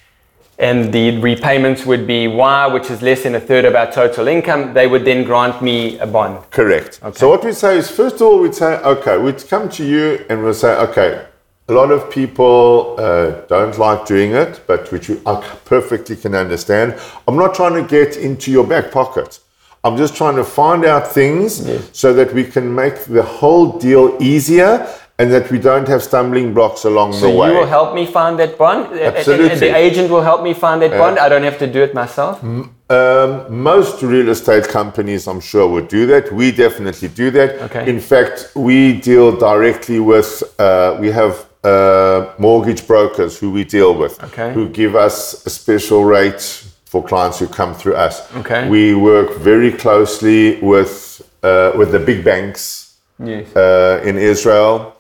and 0.59 0.93
the 0.93 1.21
repayments 1.21 1.85
would 1.85 2.07
be 2.07 2.27
Y, 2.29 2.67
which 2.69 2.91
is 2.91 3.03
less 3.03 3.25
than 3.25 3.35
a 3.35 3.41
third 3.41 3.65
of 3.67 3.75
our 3.75 3.91
total 3.93 4.29
income. 4.29 4.73
They 4.73 4.87
would 4.87 5.05
then 5.05 5.25
grant 5.25 5.61
me 5.63 5.99
a 5.99 6.07
bond. 6.07 6.51
Correct. 6.51 7.01
Okay. 7.03 7.19
So 7.19 7.29
what 7.29 7.45
we 7.45 7.53
say 7.53 7.77
is, 7.79 7.91
first 7.91 8.17
of 8.17 8.23
all, 8.23 8.39
we'd 8.41 8.55
say, 8.55 8.77
okay, 8.79 9.19
we'd 9.19 9.47
come 9.49 9.69
to 9.71 9.85
you 9.85 10.25
and 10.31 10.43
we'll 10.43 10.55
say, 10.55 10.75
okay, 10.89 11.27
a 11.69 11.73
lot 11.73 11.91
of 11.91 12.11
people 12.11 12.95
uh, 12.99 13.31
don't 13.49 13.79
like 13.79 14.05
doing 14.07 14.33
it, 14.33 14.61
but 14.67 14.91
which 14.93 15.09
we, 15.09 15.19
I 15.25 15.41
perfectly 15.65 16.15
can 16.17 16.35
understand. 16.35 16.95
I'm 17.27 17.37
not 17.37 17.55
trying 17.55 17.75
to 17.83 17.89
get 17.89 18.17
into 18.19 18.51
your 18.51 18.67
back 18.67 18.91
pocket. 18.93 19.41
I'm 19.83 19.97
just 19.97 20.15
trying 20.17 20.37
to 20.37 20.45
find 20.45 20.85
out 20.85 21.13
things 21.13 21.51
so 21.93 22.13
that 22.15 22.33
we 22.33 22.45
can 22.45 22.75
make 22.75 23.05
the 23.05 23.23
whole 23.23 23.79
deal 23.79 24.17
easier 24.21 24.87
and 25.19 25.31
that 25.33 25.51
we 25.51 25.59
don't 25.59 25.87
have 25.89 26.03
stumbling 26.03 26.53
blocks 26.53 26.85
along 26.85 27.13
So 27.13 27.21
the 27.21 27.31
way. 27.39 27.49
So 27.49 27.53
you 27.53 27.59
will 27.61 27.67
help 27.67 27.95
me 27.95 28.05
find 28.07 28.39
that 28.41 28.59
bond? 28.59 28.87
and- 28.93 29.01
and- 29.01 29.17
Absolutely. 29.17 29.51
And 29.53 29.61
the 29.61 29.75
agent 29.77 30.11
will 30.11 30.23
help 30.23 30.43
me 30.43 30.53
find 30.55 30.83
that 30.83 30.91
bond? 30.91 31.19
I 31.19 31.29
don't 31.29 31.45
have 31.45 31.59
to 31.59 31.67
do 31.67 31.83
it 31.83 31.95
myself? 31.95 32.43
Um, 32.43 32.71
most 33.63 34.03
real 34.03 34.29
estate 34.29 34.67
companies, 34.69 35.27
I'm 35.29 35.41
sure, 35.41 35.67
would 35.69 35.89
do 35.89 36.07
that. 36.07 36.33
We 36.33 36.51
definitely 36.51 37.09
do 37.09 37.31
that. 37.31 37.51
Okay. 37.63 37.89
In 37.89 38.01
fact, 38.01 38.51
we 38.55 39.01
deal 39.01 39.33
directly 39.37 40.01
with, 40.01 40.43
uh, 40.59 40.97
we 41.01 41.11
have 41.13 41.47
uh, 41.65 42.33
mortgage 42.39 42.87
brokers 42.87 43.39
who 43.39 43.51
we 43.51 43.65
deal 43.65 43.95
with, 43.95 44.23
Okay. 44.25 44.53
who 44.53 44.69
give 44.69 44.95
us 44.95 45.47
a 45.47 45.51
special 45.51 46.05
rate 46.05 46.43
for 46.85 47.03
clients 47.03 47.39
who 47.39 47.47
come 47.49 47.75
through 47.75 47.95
us. 47.95 48.15
Okay. 48.37 48.69
We 48.69 48.95
work 48.95 49.39
very 49.39 49.73
closely 49.73 50.59
with, 50.61 51.23
uh, 51.43 51.73
with 51.77 51.91
the 51.93 51.99
big 51.99 52.25
banks 52.25 52.95
Yes. 53.19 53.47
uh, 53.57 54.01
in 54.05 54.19
Israel, 54.19 54.95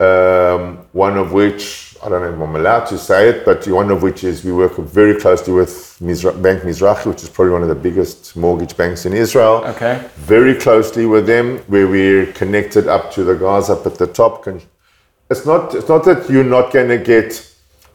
um, 0.00 0.78
one 0.92 1.16
of 1.18 1.32
which, 1.32 1.96
I 2.04 2.08
don't 2.08 2.22
know 2.22 2.32
if 2.34 2.40
I'm 2.48 2.56
allowed 2.56 2.84
to 2.86 2.98
say 2.98 3.28
it, 3.30 3.44
but 3.44 3.66
one 3.68 3.90
of 3.90 4.02
which 4.02 4.24
is 4.24 4.44
we 4.44 4.52
work 4.52 4.76
very 4.76 5.18
closely 5.20 5.52
with 5.54 5.96
Mizra- 6.02 6.40
Bank 6.42 6.62
Mizrahi, 6.62 7.06
which 7.06 7.22
is 7.22 7.28
probably 7.30 7.52
one 7.52 7.62
of 7.62 7.68
the 7.68 7.74
biggest 7.88 8.36
mortgage 8.36 8.76
banks 8.76 9.06
in 9.06 9.12
Israel. 9.14 9.64
Okay. 9.66 10.00
Very 10.16 10.54
closely 10.54 11.06
with 11.06 11.26
them, 11.26 11.58
where 11.68 11.86
we're 11.86 12.26
connected 12.32 12.86
up 12.88 13.10
to 13.14 13.24
the 13.24 13.34
guys 13.34 13.70
up 13.70 13.86
at 13.86 13.94
the 13.96 14.06
top. 14.06 14.44
Con- 14.44 14.60
It's 15.36 15.46
not, 15.46 15.74
it's 15.74 15.88
not 15.88 16.04
that 16.04 16.30
you're 16.30 16.44
not 16.58 16.72
going 16.72 16.88
to 16.88 16.98
get, 16.98 17.28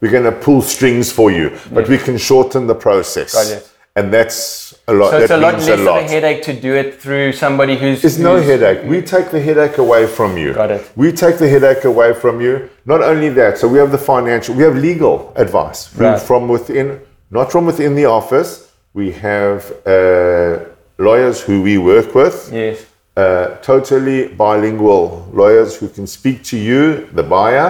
we're 0.02 0.12
going 0.12 0.24
to 0.34 0.38
pull 0.46 0.62
strings 0.62 1.12
for 1.12 1.32
you, 1.32 1.58
but 1.74 1.88
we 1.88 1.98
can 1.98 2.18
shorten 2.18 2.68
the 2.68 2.76
process. 2.76 3.34
Got 3.34 3.58
it. 3.58 3.64
And 3.96 4.14
that's 4.14 4.78
a 4.88 4.94
lot. 4.94 5.10
So 5.12 5.18
it's 5.20 5.32
a 5.32 5.38
lot 5.38 5.56
less 5.56 5.68
a 5.68 5.78
lot. 5.78 6.04
of 6.04 6.06
a 6.06 6.08
headache 6.08 6.44
to 6.44 6.54
do 6.68 6.74
it 6.76 7.02
through 7.02 7.34
somebody 7.34 7.76
who's. 7.76 8.04
It's 8.06 8.18
no 8.18 8.36
headache. 8.50 8.82
We 8.88 9.02
take 9.02 9.28
the 9.32 9.42
headache 9.42 9.78
away 9.78 10.08
from 10.08 10.38
you. 10.38 10.54
Got 10.54 10.72
it. 10.72 10.90
We 10.96 11.12
take 11.12 11.38
the 11.38 11.50
headache 11.50 11.84
away 11.86 12.14
from 12.14 12.40
you. 12.40 12.70
Not 12.86 13.02
only 13.02 13.30
that, 13.30 13.58
so 13.58 13.68
we 13.68 13.78
have 13.80 13.92
the 13.92 13.98
financial, 13.98 14.56
we 14.56 14.64
have 14.64 14.78
legal 14.78 15.34
advice 15.36 15.94
Right. 15.96 16.22
from 16.22 16.48
within, 16.48 17.02
not 17.32 17.52
from 17.52 17.66
within 17.66 17.96
the 17.96 18.06
office. 18.06 18.72
We 18.94 19.12
have 19.12 19.60
uh, 19.86 20.60
lawyers 20.98 21.42
who 21.42 21.62
we 21.62 21.78
work 21.78 22.16
with, 22.16 22.50
Yes. 22.54 22.86
Uh, 23.20 23.58
totally 23.62 24.28
bilingual 24.28 25.28
lawyers 25.34 25.76
who 25.76 25.90
can 25.90 26.08
speak 26.08 26.42
to 26.52 26.58
you, 26.58 27.08
the 27.20 27.24
buyer, 27.24 27.70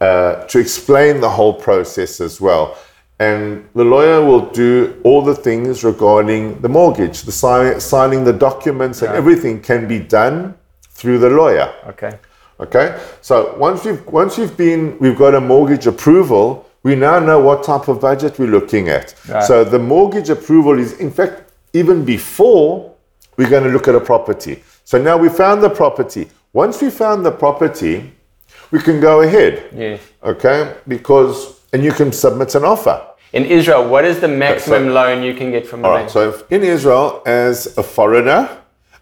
uh, 0.00 0.46
to 0.46 0.58
explain 0.58 1.20
the 1.20 1.28
whole 1.28 1.52
process 1.52 2.20
as 2.20 2.40
well. 2.40 2.78
And 3.18 3.68
the 3.74 3.84
lawyer 3.84 4.24
will 4.24 4.46
do 4.50 4.98
all 5.04 5.22
the 5.22 5.34
things 5.34 5.84
regarding 5.84 6.62
the 6.62 6.68
mortgage, 6.70 7.22
the 7.22 7.32
sign, 7.32 7.78
signing 7.78 8.24
the 8.24 8.32
documents, 8.32 9.02
and 9.02 9.12
everything 9.12 9.60
can 9.60 9.86
be 9.86 9.98
done 9.98 10.54
through 10.98 11.18
the 11.18 11.28
lawyer. 11.28 11.68
Okay. 11.86 12.18
Okay, 12.58 12.98
so 13.22 13.56
once 13.56 13.86
we've 13.86 14.04
once 14.06 14.36
we've 14.36 14.56
been 14.56 14.98
we've 14.98 15.16
got 15.16 15.34
a 15.34 15.40
mortgage 15.40 15.86
approval, 15.86 16.66
we 16.82 16.94
now 16.94 17.18
know 17.18 17.40
what 17.40 17.64
type 17.64 17.88
of 17.88 18.00
budget 18.00 18.38
we're 18.38 18.54
looking 18.58 18.90
at. 18.90 19.14
Right. 19.28 19.42
So 19.42 19.64
the 19.64 19.78
mortgage 19.78 20.28
approval 20.28 20.78
is 20.78 20.92
in 21.00 21.10
fact 21.10 21.34
even 21.72 22.04
before 22.04 22.89
we're 23.36 23.48
going 23.50 23.64
to 23.64 23.70
look 23.70 23.88
at 23.88 23.94
a 23.94 24.00
property. 24.00 24.62
So 24.84 25.00
now 25.00 25.16
we 25.16 25.28
found 25.28 25.62
the 25.62 25.70
property. 25.70 26.28
Once 26.52 26.82
we 26.82 26.90
found 26.90 27.24
the 27.24 27.30
property, 27.30 28.12
we 28.70 28.80
can 28.80 29.00
go 29.00 29.22
ahead. 29.22 29.70
Yeah. 29.74 29.98
Okay, 30.22 30.74
because 30.88 31.60
and 31.72 31.84
you 31.84 31.92
can 31.92 32.12
submit 32.12 32.54
an 32.54 32.64
offer. 32.64 33.00
In 33.32 33.44
Israel, 33.46 33.88
what 33.88 34.04
is 34.04 34.18
the 34.20 34.28
maximum 34.28 34.86
so- 34.86 34.92
loan 34.92 35.22
you 35.22 35.34
can 35.34 35.50
get 35.52 35.66
from 35.66 35.82
the 35.82 35.88
All 35.88 35.94
bank? 35.94 36.06
right. 36.06 36.12
So 36.12 36.28
if 36.30 36.52
in 36.52 36.62
Israel, 36.64 37.22
as 37.26 37.78
a 37.78 37.82
foreigner, 37.82 38.48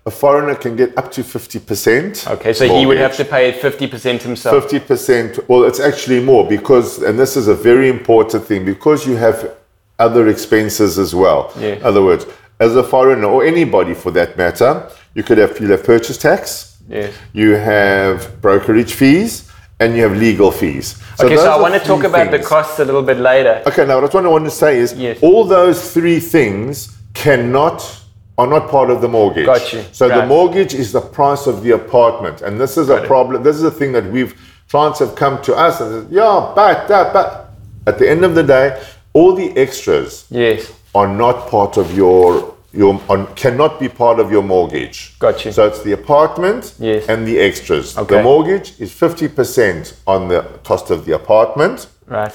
a 0.05 0.11
foreigner 0.11 0.55
can 0.55 0.77
get 0.77 0.97
up 0.99 1.11
to 1.13 1.25
fifty 1.25 1.59
percent. 1.59 2.27
okay, 2.29 2.53
so 2.53 2.67
he 2.69 2.85
would 2.87 2.99
have 2.99 3.17
to 3.17 3.25
pay 3.25 3.53
50% 3.53 4.23
himself. 4.23 4.63
Fifty 4.63 4.81
percent. 4.81 5.39
Well, 5.49 5.65
it's 5.65 5.81
actually 5.81 6.21
more 6.23 6.47
because, 6.47 7.03
and 7.03 7.19
this 7.19 7.37
is 7.37 7.49
a 7.49 7.55
very 7.55 7.89
important 7.89 8.45
thing, 8.45 8.65
because 8.65 9.07
you 9.07 9.17
have 9.17 9.55
other 9.99 10.29
expenses 10.29 10.99
as 10.99 11.15
well. 11.15 11.53
Yeah. 11.59 11.75
In 11.77 11.83
other 11.83 12.03
words, 12.03 12.27
as 12.61 12.77
a 12.77 12.83
foreigner 12.83 13.27
or 13.27 13.45
anybody 13.45 13.95
for 13.95 14.11
that 14.13 14.37
matter, 14.37 14.89
you 15.15 15.23
could 15.23 15.39
have 15.39 15.59
you 15.61 15.71
have 15.71 15.85
purchase 15.85 16.19
tax, 16.19 16.77
Yes. 16.89 17.13
you 17.33 17.51
have 17.55 18.41
brokerage 18.41 18.95
fees, 18.95 19.51
and 19.81 19.95
you 19.97 20.03
have 20.03 20.17
legal 20.17 20.51
fees. 20.51 20.97
Okay, 21.21 21.37
so 21.37 21.51
I 21.53 21.61
want 21.61 21.75
to 21.75 21.81
talk 21.81 22.01
three 22.01 22.09
about 22.09 22.31
the 22.31 22.39
costs 22.39 22.79
a 22.79 22.85
little 22.85 23.03
bit 23.03 23.19
later. 23.19 23.63
Okay, 23.67 23.87
now 23.87 24.01
what 24.01 24.15
I 24.15 24.29
want 24.29 24.45
to 24.45 24.51
say 24.51 24.79
is 24.79 24.93
Yes. 24.95 25.19
all 25.23 25.45
those 25.45 25.93
three 25.93 26.21
things 26.21 26.97
cannot 27.15 27.79
are 28.39 28.47
not 28.47 28.69
part 28.71 28.89
of 28.89 29.01
the 29.01 29.09
mortgage. 29.09 29.47
Got 29.47 29.73
you. 29.73 29.83
So 29.91 30.09
the 30.09 30.25
mortgage 30.25 30.73
is 30.73 30.93
the 30.93 31.01
price 31.01 31.47
of 31.49 31.63
the 31.65 31.73
apartment, 31.73 32.41
and 32.41 32.61
this 32.61 32.77
is 32.77 32.89
a 32.89 33.03
it. 33.03 33.07
problem. 33.07 33.43
This 33.43 33.57
is 33.57 33.65
a 33.65 33.71
thing 33.71 33.91
that 33.93 34.05
we've 34.13 34.33
clients 34.71 34.99
have 35.01 35.15
come 35.15 35.41
to 35.43 35.55
us 35.55 35.81
and 35.81 36.05
said, 36.05 36.13
yeah, 36.13 36.53
but 36.55 36.87
that, 36.89 37.13
but 37.13 37.51
at 37.87 37.99
the 37.99 38.09
end 38.09 38.25
of 38.25 38.35
the 38.35 38.43
day, 38.43 38.81
all 39.15 39.35
the 39.35 39.57
extras 39.57 40.27
Yes. 40.31 40.71
Are 40.99 41.09
not 41.25 41.49
part 41.49 41.77
of 41.77 41.97
your 41.97 42.55
your 42.73 43.01
on, 43.09 43.27
cannot 43.35 43.81
be 43.81 43.89
part 43.89 44.19
of 44.21 44.31
your 44.31 44.43
mortgage. 44.43 45.19
Got 45.19 45.45
you. 45.45 45.53
So 45.53 45.67
it's 45.67 45.83
the 45.83 45.93
apartment 45.93 46.75
Yes. 46.79 47.09
and 47.09 47.27
the 47.27 47.39
extras. 47.49 47.97
Okay. 47.97 48.17
The 48.17 48.23
mortgage 48.23 48.69
is 48.79 48.93
fifty 48.93 49.29
percent 49.29 49.95
on 50.07 50.29
the 50.29 50.41
cost 50.65 50.91
of 50.91 51.05
the 51.07 51.15
apartment. 51.15 51.87
Right. 52.07 52.35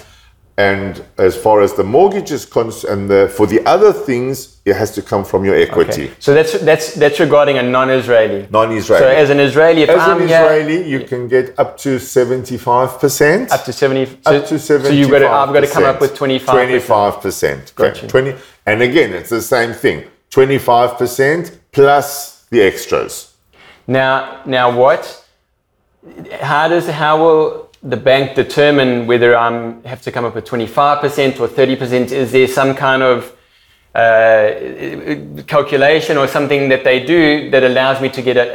And 0.56 1.04
as 1.18 1.36
far 1.36 1.62
as 1.62 1.74
the 1.74 1.84
mortgage 1.84 2.32
is 2.32 2.46
concerned, 2.46 2.94
and 2.94 3.10
the, 3.10 3.28
for 3.28 3.48
the 3.48 3.66
other 3.66 3.92
things, 3.92 4.60
it 4.66 4.76
has 4.76 4.92
to 4.92 5.02
come 5.02 5.26
from 5.26 5.44
your 5.44 5.56
equity. 5.56 6.06
Okay. 6.06 6.14
So 6.20 6.36
that's 6.36 6.60
that's 6.60 6.94
that's 6.94 7.20
regarding 7.20 7.58
a 7.58 7.64
non-Israeli. 7.64 8.48
Non-Israeli. 8.52 9.04
So 9.04 9.08
as 9.10 9.32
an 9.32 9.40
Israeli, 9.40 9.82
if 9.82 9.90
As 9.90 10.02
I'm 10.02 10.22
an 10.22 10.28
here, 10.28 10.44
Israeli, 10.44 10.88
you 10.88 11.06
can 11.06 11.28
get 11.28 11.58
up 11.58 11.78
to 11.80 11.98
seventy-five 12.00 13.00
percent. 13.00 13.52
up 13.52 13.66
to 13.66 13.74
70 13.74 14.06
so, 14.06 14.38
Up 14.38 14.48
to 14.48 14.60
so 14.60 14.78
you've 14.90 15.10
got 15.10 15.20
to, 15.20 15.30
I've 15.30 15.54
got 15.54 15.62
to 15.62 15.68
come 15.68 15.86
up 15.86 16.00
with 16.00 16.16
25 16.16 16.56
Twenty-five 16.56 17.20
percent. 17.20 17.74
You. 17.80 18.08
Twenty. 18.08 18.36
And 18.68 18.84
again, 18.84 19.12
it's 19.14 19.30
the 19.30 19.42
same 19.42 19.74
thing. 19.74 20.06
Twenty-five 20.30 21.00
percent 21.00 21.58
plus 21.72 22.46
the 22.52 22.62
extras. 22.62 23.34
now 23.88 24.42
now 24.46 24.70
what 24.72 25.26
how 26.42 26.68
does 26.68 26.88
how 26.88 27.18
will 27.24 27.70
the 27.84 27.98
bank 27.98 28.36
determine 28.36 29.06
whether 29.08 29.36
I'm 29.36 29.84
have 29.84 30.02
to 30.04 30.12
come 30.12 30.24
up 30.26 30.36
with 30.36 30.46
25% 30.46 31.40
or 31.40 31.48
30% 31.48 32.12
is 32.12 32.32
there 32.32 32.48
some 32.48 32.74
kind 32.76 33.04
of 33.04 33.34
uh, 33.94 35.44
calculation 35.48 36.18
or 36.18 36.28
something 36.28 36.70
that 36.70 36.84
they 36.84 37.06
do 37.06 37.50
that 37.52 37.64
allows 37.64 38.02
me 38.02 38.10
to 38.10 38.22
get 38.22 38.38
a, 38.38 38.48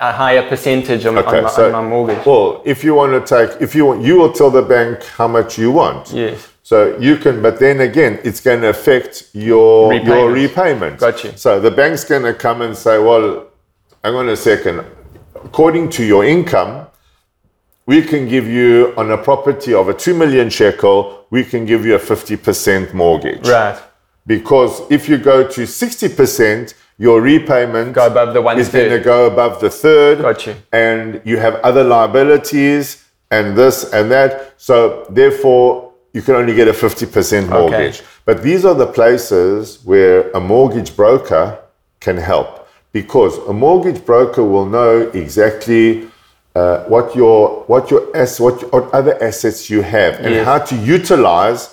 a, 0.00 0.08
a 0.08 0.12
higher 0.12 0.42
percentage 0.48 1.04
on, 1.06 1.16
on, 1.18 1.24
my, 1.24 1.48
on 1.48 1.72
my 1.72 1.82
mortgage 1.82 2.24
Well, 2.26 2.62
if 2.64 2.82
you 2.82 2.94
want 2.94 3.12
to 3.12 3.20
take, 3.34 3.60
if 3.60 3.74
you 3.74 3.84
want, 3.86 4.02
you 4.02 4.16
will 4.16 4.32
tell 4.32 4.50
the 4.50 4.62
bank 4.62 5.04
how 5.04 5.28
much 5.28 5.58
you 5.58 5.70
want. 5.70 6.10
yes 6.12 6.48
So 6.64 6.96
you 6.98 7.16
can, 7.16 7.42
but 7.42 7.58
then 7.58 7.80
again, 7.80 8.18
it's 8.24 8.40
going 8.40 8.60
to 8.62 8.68
affect 8.70 9.28
your 9.34 9.92
your 9.94 10.30
Repayments. 10.32 10.42
repayment. 10.42 10.98
Got 11.00 11.24
you. 11.24 11.32
So 11.36 11.60
the 11.60 11.70
bank's 11.70 12.04
going 12.04 12.22
to 12.30 12.34
come 12.46 12.58
and 12.66 12.74
say, 12.76 12.94
"Well, 13.08 13.24
hang 14.04 14.14
on 14.14 14.28
a 14.28 14.36
second. 14.36 14.76
According 15.48 15.90
to 15.96 16.02
your 16.04 16.22
income, 16.24 16.86
we 17.86 18.02
can 18.02 18.28
give 18.28 18.46
you 18.46 18.94
on 18.96 19.10
a 19.10 19.18
property 19.18 19.74
of 19.74 19.88
a 19.88 19.94
two 19.94 20.14
million 20.14 20.50
shekel, 20.50 21.26
we 21.30 21.44
can 21.44 21.66
give 21.66 21.84
you 21.84 21.94
a 21.94 21.98
fifty 21.98 22.36
percent 22.36 22.94
mortgage. 22.94 23.46
right 23.48 23.80
Because 24.26 24.82
if 24.90 25.08
you 25.08 25.18
go 25.18 25.48
to 25.48 25.66
sixty 25.66 26.08
percent, 26.08 26.74
your 26.98 27.20
repayment 27.20 27.94
go 27.94 28.06
above 28.06 28.34
the 28.34 28.42
one 28.42 28.58
is 28.58 28.68
going 28.68 28.90
to 28.90 29.00
go 29.00 29.26
above 29.26 29.60
the 29.60 29.70
third. 29.70 30.22
Got 30.22 30.46
you. 30.46 30.54
And 30.72 31.20
you 31.24 31.38
have 31.38 31.54
other 31.56 31.82
liabilities 31.82 33.04
and 33.30 33.56
this 33.56 33.92
and 33.92 34.10
that. 34.10 34.54
So 34.56 35.06
therefore, 35.10 35.92
you 36.12 36.22
can 36.22 36.34
only 36.34 36.54
get 36.54 36.68
a 36.68 36.72
50% 36.72 37.48
mortgage. 37.48 37.96
Okay. 37.96 38.06
But 38.24 38.42
these 38.42 38.64
are 38.64 38.74
the 38.74 38.86
places 38.86 39.82
where 39.84 40.30
a 40.32 40.40
mortgage 40.40 40.94
broker 40.94 41.58
can 42.00 42.18
help 42.18 42.68
because 42.92 43.38
a 43.48 43.52
mortgage 43.52 44.04
broker 44.04 44.44
will 44.44 44.66
know 44.66 45.10
exactly 45.14 46.08
uh, 46.54 46.84
what 46.84 47.14
your 47.16 47.64
what 47.66 47.90
your 47.90 48.14
ass, 48.16 48.38
what, 48.40 48.70
what 48.72 48.92
other 48.92 49.14
assets 49.22 49.70
you 49.70 49.82
have 49.82 50.14
and 50.20 50.34
Yes. 50.34 50.44
how 50.46 50.58
to 50.58 50.76
utilize 50.76 51.68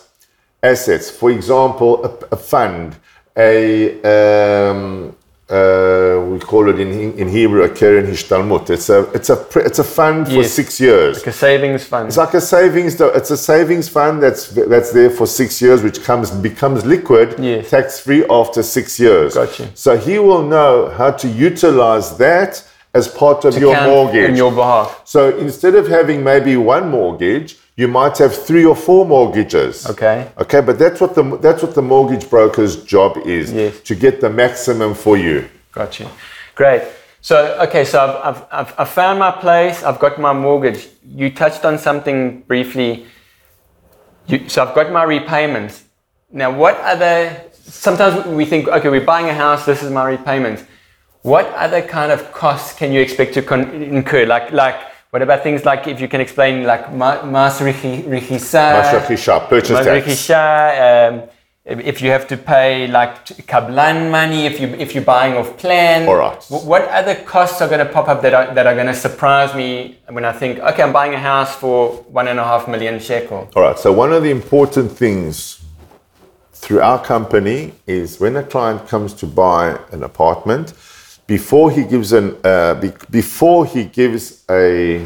assets. 0.64 1.10
For 1.10 1.32
example, 1.32 2.06
a, 2.06 2.12
a 2.36 2.38
fund, 2.38 2.96
a 3.38 4.00
um, 4.14 5.16
uh, 5.50 6.22
we 6.30 6.40
call 6.40 6.70
it 6.70 6.80
in 6.80 7.14
in 7.18 7.28
Hebrew 7.28 7.64
a 7.64 7.70
keren 7.70 8.06
hishtalmut. 8.06 8.70
It's 8.70 8.90
a 8.90 9.00
it's 9.14 9.30
a 9.30 9.38
it's 9.56 9.80
a 9.80 9.84
fund 9.84 10.28
for 10.28 10.34
Yes. 10.44 10.54
six 10.54 10.80
years. 10.80 11.18
like 11.18 11.28
a 11.28 11.32
savings 11.34 11.84
fund 11.86 12.08
It's 12.08 12.18
like 12.18 12.34
a 12.36 12.42
savings. 12.42 13.02
It's 13.02 13.32
a 13.32 13.38
savings 13.38 13.90
fund 13.90 14.22
that's 14.24 14.48
that's 14.74 14.92
there 14.92 15.10
for 15.10 15.26
six 15.28 15.60
years, 15.62 15.82
which 15.82 16.04
comes 16.04 16.30
becomes 16.32 16.86
liquid, 16.86 17.36
Yes. 17.40 17.70
tax 17.70 18.00
free 18.00 18.24
after 18.30 18.62
six 18.64 19.00
years. 19.00 19.34
Got 19.34 19.58
you. 19.60 19.66
So 19.74 19.98
he 19.98 20.20
will 20.20 20.44
know 20.44 20.90
how 21.00 21.12
to 21.12 21.28
utilize 21.28 22.16
that 22.18 22.64
as 22.94 23.08
part 23.08 23.46
of 23.46 23.58
your 23.58 23.80
mortgage. 23.84 24.30
In 24.30 24.36
your 24.36 24.52
behalf 24.52 25.02
So 25.06 25.38
instead 25.38 25.76
of 25.76 25.88
having 25.88 26.24
maybe 26.24 26.58
one 26.58 26.90
mortgage, 26.90 27.58
you 27.76 27.88
might 27.88 28.18
have 28.18 28.36
three 28.36 28.66
or 28.66 28.76
four 28.76 29.06
mortgages. 29.06 29.86
okay 29.90 30.28
Okay, 30.38 30.62
but 30.62 30.78
that's 30.80 31.00
what 31.00 31.14
the 31.16 31.24
that's 31.38 31.62
what 31.62 31.74
the 31.76 31.82
mortgage 31.82 32.30
broker's 32.30 32.84
job 32.84 33.18
is 33.26 33.52
Yes. 33.54 33.80
to 33.82 33.96
get 33.96 34.22
the 34.22 34.30
maximum 34.30 34.94
for 34.96 35.18
you. 35.18 35.48
Got 35.72 36.00
you. 36.00 36.08
Great. 36.56 36.82
So, 37.22 37.36
okay, 37.68 37.84
so 37.84 38.00
I've, 38.00 38.16
I've, 38.28 38.46
I've, 38.52 38.74
I've 38.80 38.90
found 38.90 39.20
my 39.20 39.32
place, 39.32 39.84
I've 39.84 40.00
got 40.00 40.20
my 40.20 40.32
mortgage. 40.34 40.88
You 41.04 41.30
touched 41.30 41.66
on 41.66 41.78
something 41.78 42.42
briefly. 42.48 43.06
You, 44.28 44.48
so, 44.48 44.64
I've 44.66 44.74
got 44.74 44.92
my 44.92 45.04
repayments. 45.04 45.84
Now, 46.32 46.50
what 46.52 46.76
are 46.78 46.96
other, 46.96 47.44
sometimes 47.62 48.26
we 48.26 48.46
think, 48.46 48.68
okay, 48.70 48.90
we're 48.90 49.06
buying 49.06 49.28
a 49.28 49.34
house, 49.34 49.66
this 49.66 49.84
is 49.84 49.92
my 49.92 50.08
repayment. 50.08 50.66
What 51.22 51.48
other 51.54 51.82
kind 51.82 52.12
of 52.12 52.32
costs 52.32 52.74
can 52.78 52.92
you 52.92 53.02
expect 53.02 53.34
to 53.34 53.42
con- 53.42 53.72
incur? 53.72 54.26
Like, 54.26 54.52
like, 54.52 54.80
what 55.10 55.22
about 55.22 55.44
things 55.44 55.66
like, 55.66 55.88
if 55.88 56.00
you 56.00 56.08
can 56.08 56.22
explain, 56.22 56.64
like 56.64 56.94
ma- 56.94 57.24
mas 57.24 57.60
rechisha, 57.60 59.50
purchase 59.50 59.72
mas 59.72 59.86
tax. 59.86 60.30
um, 60.30 61.24
if 61.66 62.02
you 62.02 62.10
have 62.10 62.28
to 62.28 62.38
pay 62.38 62.88
like 62.88 63.26
kablan 63.46 64.10
money, 64.10 64.46
if 64.46 64.60
you 64.60 64.70
if 64.80 64.96
you're 64.96 65.04
buying 65.04 65.36
off 65.36 65.58
plan. 65.58 66.08
All 66.08 66.16
right. 66.16 66.44
What 66.50 66.88
other 66.88 67.16
costs 67.16 67.62
are 67.62 67.68
going 67.68 67.86
to 67.86 67.92
pop 67.92 68.08
up 68.08 68.22
that 68.22 68.34
are, 68.34 68.54
that 68.56 68.66
are 68.66 68.74
going 68.74 68.88
to 68.88 68.94
surprise 68.94 69.54
me 69.54 70.00
when 70.10 70.26
I 70.26 70.32
think, 70.32 70.60
okay, 70.60 70.82
I'm 70.82 70.94
buying 70.94 71.14
a 71.14 71.20
house 71.20 71.56
for 71.56 71.92
one 72.10 72.28
and 72.28 72.40
a 72.40 72.44
half 72.44 72.68
million 72.68 73.00
shekel. 73.00 73.50
All 73.56 73.62
right. 73.62 73.78
So 73.78 73.92
one 73.92 74.12
of 74.14 74.24
the 74.24 74.32
important 74.32 74.92
things 74.92 75.62
through 76.54 76.82
our 76.82 77.04
company 77.04 77.74
is 77.88 78.20
when 78.20 78.36
a 78.36 78.44
client 78.44 78.88
comes 78.88 79.14
to 79.16 79.28
buy 79.28 79.80
an 79.92 80.04
apartment, 80.04 80.74
before 81.30 81.70
he 81.70 81.84
gives 81.84 82.12
an 82.12 82.36
uh, 82.44 82.74
be, 82.74 82.92
before 83.12 83.64
he 83.74 83.84
gives 83.86 84.44
a 84.50 85.06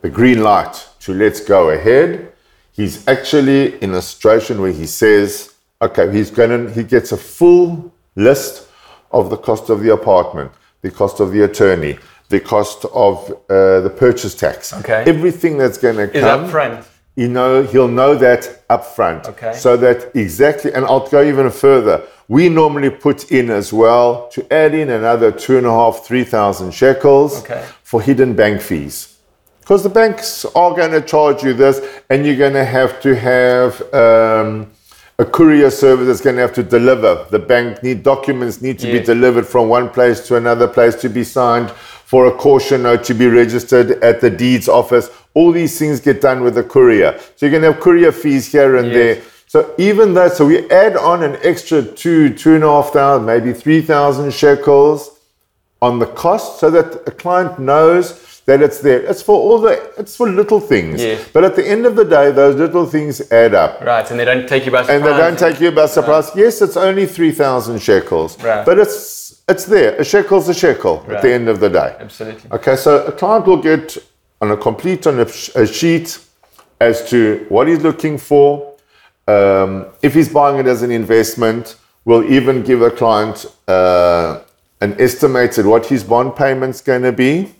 the 0.00 0.08
green 0.08 0.42
light 0.42 0.74
to 1.00 1.12
let's 1.12 1.40
go 1.40 1.68
ahead, 1.68 2.32
he's 2.72 3.06
actually 3.06 3.62
in 3.82 3.90
a 3.94 4.00
situation 4.02 4.60
where 4.62 4.72
he 4.72 4.86
says, 4.86 5.54
okay, 5.82 6.10
he's 6.10 6.30
going 6.30 6.50
to 6.50 6.72
he 6.72 6.82
gets 6.82 7.12
a 7.12 7.16
full 7.16 7.92
list 8.16 8.66
of 9.10 9.28
the 9.28 9.36
cost 9.36 9.68
of 9.68 9.82
the 9.84 9.92
apartment, 9.92 10.50
the 10.80 10.90
cost 10.90 11.20
of 11.20 11.30
the 11.30 11.42
attorney, 11.44 11.98
the 12.30 12.40
cost 12.40 12.86
of 12.86 13.30
uh, 13.30 13.80
the 13.86 13.92
purchase 14.04 14.34
tax, 14.34 14.72
Okay. 14.80 15.04
everything 15.06 15.58
that's 15.58 15.76
going 15.76 15.96
to 15.96 16.08
Is 16.16 16.22
come 16.24 16.44
up 16.44 16.50
front. 16.50 16.86
You 17.16 17.28
know 17.28 17.62
he'll 17.62 17.88
know 17.88 18.14
that 18.14 18.64
up 18.68 18.84
front 18.84 19.26
Okay. 19.28 19.52
so 19.54 19.76
that 19.76 20.10
exactly 20.16 20.72
and 20.74 20.84
i'll 20.86 21.06
go 21.08 21.22
even 21.22 21.50
further 21.50 22.02
we 22.28 22.48
normally 22.48 22.90
put 22.90 23.30
in 23.30 23.50
as 23.50 23.72
well 23.72 24.28
to 24.28 24.40
add 24.52 24.74
in 24.74 24.90
another 24.90 25.30
two 25.30 25.58
and 25.58 25.66
a 25.66 25.70
half 25.70 26.04
three 26.04 26.24
thousand 26.24 26.72
shekels 26.74 27.40
Okay. 27.40 27.64
for 27.82 28.00
hidden 28.02 28.34
bank 28.34 28.60
fees 28.60 29.16
because 29.60 29.82
the 29.82 29.88
banks 29.88 30.44
are 30.56 30.74
going 30.74 30.90
to 30.90 31.00
charge 31.00 31.42
you 31.42 31.54
this 31.54 31.80
and 32.10 32.26
you're 32.26 32.36
going 32.36 32.52
to 32.52 32.64
have 32.64 33.00
to 33.00 33.14
have 33.14 33.80
um, 33.94 34.70
a 35.18 35.24
courier 35.24 35.70
service 35.70 36.06
that's 36.08 36.20
going 36.20 36.34
to 36.36 36.42
have 36.42 36.52
to 36.52 36.62
deliver 36.62 37.26
the 37.30 37.38
bank 37.38 37.82
need 37.82 38.02
documents 38.02 38.60
need 38.60 38.78
to 38.78 38.90
be 38.90 38.98
delivered 38.98 39.46
from 39.46 39.68
one 39.68 39.88
place 39.88 40.26
to 40.26 40.36
another 40.36 40.66
place 40.66 40.94
to 40.96 41.08
be 41.08 41.22
signed 41.22 41.70
for 41.70 42.26
a 42.26 42.32
caution 42.32 42.82
note 42.82 43.04
to 43.04 43.14
be 43.14 43.26
registered 43.26 43.92
at 44.04 44.20
the 44.20 44.28
deeds 44.28 44.68
office. 44.68 45.08
All 45.34 45.52
these 45.52 45.78
things 45.78 46.00
get 46.00 46.20
done 46.20 46.42
with 46.42 46.54
the 46.54 46.62
courier. 46.62 47.18
So 47.36 47.46
you 47.46 47.52
can 47.52 47.62
have 47.64 47.80
courier 47.80 48.12
fees 48.12 48.50
here 48.50 48.76
and 48.76 48.88
Yes. 48.88 48.94
there. 48.94 49.22
So 49.46 49.70
even 49.78 50.14
that, 50.14 50.32
so 50.32 50.46
we 50.46 50.68
add 50.70 50.96
on 50.96 51.22
an 51.22 51.36
extra 51.42 51.82
two, 51.82 52.30
two 52.30 52.54
and 52.54 52.64
a 52.64 52.68
half 52.68 52.92
thousand, 52.92 53.26
maybe 53.26 53.52
three 53.52 53.82
thousand 53.82 54.32
shekels 54.32 55.10
on 55.80 55.98
the 55.98 56.06
cost 56.06 56.58
so 56.60 56.70
that 56.70 57.06
a 57.06 57.10
client 57.10 57.58
knows 57.58 58.20
that 58.46 58.60
it's 58.62 58.80
there. 58.80 59.00
It's 59.00 59.22
for 59.22 59.36
all 59.36 59.58
the, 59.60 59.72
it's 59.98 60.16
for 60.16 60.28
little 60.28 60.60
things. 60.60 61.00
Yes. 61.00 61.28
But 61.32 61.44
at 61.44 61.56
the 61.56 61.66
end 61.66 61.86
of 61.86 61.96
the 61.96 62.04
day, 62.04 62.30
those 62.30 62.56
little 62.56 62.86
things 62.86 63.20
add 63.32 63.54
up. 63.54 63.80
Right, 63.80 64.08
and 64.10 64.20
they 64.20 64.24
don't 64.24 64.48
take 64.48 64.66
you 64.66 64.72
by 64.72 64.82
surprise. 64.82 64.96
And 64.96 65.04
they 65.04 65.16
don't 65.16 65.38
take 65.38 65.60
you 65.60 65.70
by 65.72 65.86
surprise. 65.86 66.30
Yes, 66.34 66.60
it's 66.60 66.76
only 66.76 67.06
3,000 67.06 67.80
shekels. 67.80 68.42
Right. 68.42 68.64
But 68.64 68.78
it's, 68.78 69.42
it's 69.48 69.64
there. 69.64 69.96
A 69.96 70.04
shekel's 70.04 70.48
a 70.48 70.54
shekel 70.54 71.00
right. 71.06 71.16
at 71.16 71.22
the 71.22 71.32
end 71.32 71.48
of 71.48 71.60
the 71.60 71.70
day. 71.70 71.96
Absolutely. 71.98 72.50
Okay, 72.50 72.76
so 72.76 73.06
a 73.06 73.12
client 73.12 73.46
will 73.46 73.62
get 73.62 73.96
on 74.44 74.50
a 74.50 74.56
complete 74.56 75.06
on 75.06 75.18
a, 75.20 75.26
a 75.54 75.66
sheet 75.66 76.18
as 76.78 77.08
to 77.08 77.46
what 77.48 77.66
he's 77.66 77.82
looking 77.82 78.18
for. 78.18 78.76
Um, 79.26 79.86
if 80.02 80.12
he's 80.12 80.28
buying 80.28 80.58
it 80.58 80.66
as 80.66 80.82
an 80.82 80.90
investment, 80.90 81.76
we'll 82.04 82.30
even 82.30 82.62
give 82.62 82.82
a 82.82 82.90
client 82.90 83.46
uh, 83.66 84.40
an 84.82 85.00
estimated 85.00 85.64
what 85.64 85.86
his 85.86 86.04
bond 86.04 86.36
payment's 86.36 86.82
going 86.82 87.02
to 87.02 87.12
be, 87.12 87.54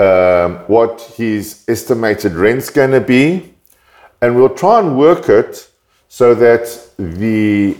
um, 0.00 0.56
what 0.66 1.00
his 1.16 1.64
estimated 1.68 2.32
rent's 2.32 2.70
going 2.70 2.90
to 2.90 3.00
be, 3.00 3.54
and 4.20 4.34
we'll 4.34 4.56
try 4.64 4.80
and 4.80 4.98
work 4.98 5.28
it 5.28 5.70
so 6.08 6.34
that 6.34 6.64
the 6.98 7.76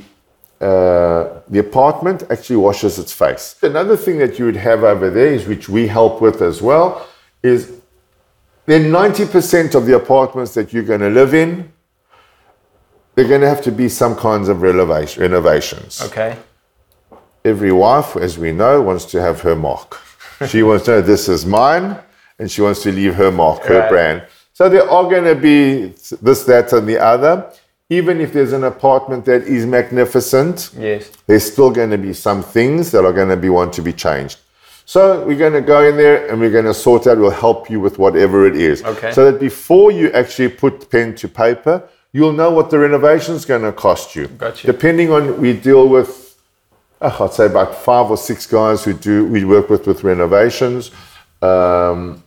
uh, 0.61 1.41
the 1.49 1.59
apartment 1.59 2.23
actually 2.31 2.55
washes 2.55 2.97
its 2.97 3.13
face. 3.13 3.57
Another 3.63 3.97
thing 3.97 4.19
that 4.19 4.39
you 4.39 4.45
would 4.45 4.55
have 4.71 4.85
over 4.85 5.11
there 5.11 5.35
is 5.35 5.49
which 5.49 5.69
we 5.69 5.89
help 5.89 6.23
with 6.23 6.41
as 6.41 6.63
well 6.63 7.09
is 7.43 7.73
then 8.67 8.85
90% 8.93 9.75
of 9.75 9.87
the 9.87 9.97
apartments 9.97 10.55
that 10.55 10.73
you're 10.73 10.85
going 10.85 11.01
to 11.01 11.11
live 11.11 11.35
in, 11.35 11.73
they're 13.15 13.29
going 13.29 13.41
to 13.41 13.49
have 13.49 13.63
to 13.63 13.73
be 13.73 13.89
some 13.89 14.15
kinds 14.17 14.49
of 14.49 14.63
renovation, 14.63 15.23
renovations. 15.23 16.01
Okay. 16.03 16.37
Every 17.45 17.73
wife, 17.73 18.17
as 18.17 18.39
we 18.39 18.53
know, 18.53 18.81
wants 18.81 19.05
to 19.07 19.21
have 19.21 19.41
her 19.43 19.57
mark. 19.57 19.99
she 20.49 20.63
wants 20.69 20.85
to 20.87 20.93
know 20.93 21.01
this 21.03 21.29
is 21.29 21.45
mine, 21.45 21.99
and 22.39 22.51
she 22.51 22.63
wants 22.63 22.83
to 22.85 22.93
leave 22.93 23.15
her 23.17 23.31
mark, 23.33 23.65
her 23.65 23.81
Right. 23.81 23.91
brand. 23.91 24.23
So 24.55 24.69
there 24.69 24.89
are 24.89 25.05
going 25.11 25.25
to 25.25 25.35
be 25.35 25.95
this, 26.23 26.45
that, 26.45 26.73
and 26.73 26.89
the 26.89 26.99
other. 26.99 27.51
Even 27.91 28.21
if 28.21 28.33
there's 28.33 28.53
an 28.53 28.65
apartment 28.65 29.25
that 29.27 29.43
is 29.43 29.67
magnificent, 29.67 30.71
Yes. 30.79 31.11
there's 31.27 31.51
still 31.53 31.71
going 31.71 31.91
to 31.91 31.99
be 31.99 32.15
some 32.15 32.43
things 32.43 32.91
that 32.93 33.05
are 33.05 33.13
going 33.13 33.29
to 33.29 33.37
be 33.37 33.51
want 33.51 33.73
to 33.75 33.83
be 33.83 33.93
changed. 33.93 34.39
So 34.85 35.25
we're 35.25 35.39
going 35.39 35.53
to 35.53 35.61
go 35.61 35.85
in 35.85 35.97
there 35.97 36.29
and 36.29 36.41
we're 36.41 36.51
going 36.51 36.65
to 36.65 36.75
sort 36.75 37.07
out. 37.07 37.19
We'll 37.19 37.31
help 37.31 37.71
you 37.71 37.81
with 37.81 37.99
whatever 37.99 38.47
it 38.47 38.57
is. 38.57 38.83
Okay. 38.83 39.13
So 39.13 39.31
that 39.31 39.41
before 39.41 39.91
you 39.91 40.11
actually 40.13 40.49
put 40.49 40.91
pen 40.91 41.15
to 41.17 41.29
paper, 41.29 41.89
you'll 42.13 42.33
know 42.33 42.51
what 42.51 42.71
the 42.71 42.79
renovation 42.79 43.35
is 43.35 43.45
going 43.45 43.63
to 43.63 43.73
cost 43.73 44.15
you. 44.17 44.27
Got 44.29 44.63
you. 44.63 44.73
Depending 44.73 45.11
on 45.11 45.41
we 45.41 45.53
deal 45.53 45.89
with, 45.89 46.37
uh, 47.01 47.17
I'd 47.21 47.33
say 47.33 47.47
about 47.47 47.75
five 47.75 48.11
or 48.11 48.17
six 48.17 48.47
guys 48.47 48.85
who 48.85 48.93
do 48.93 49.27
we 49.27 49.45
work 49.45 49.71
with 49.71 49.87
with 49.87 50.05
renovations, 50.05 50.91
um, 51.41 52.23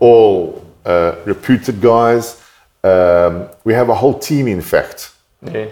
all 0.00 0.66
uh, 0.84 1.16
reputed 1.24 1.80
guys. 1.80 2.42
Um, 2.84 3.48
we 3.64 3.72
have 3.74 3.88
a 3.88 3.94
whole 3.94 4.18
team, 4.18 4.48
in 4.48 4.60
fact 4.60 5.12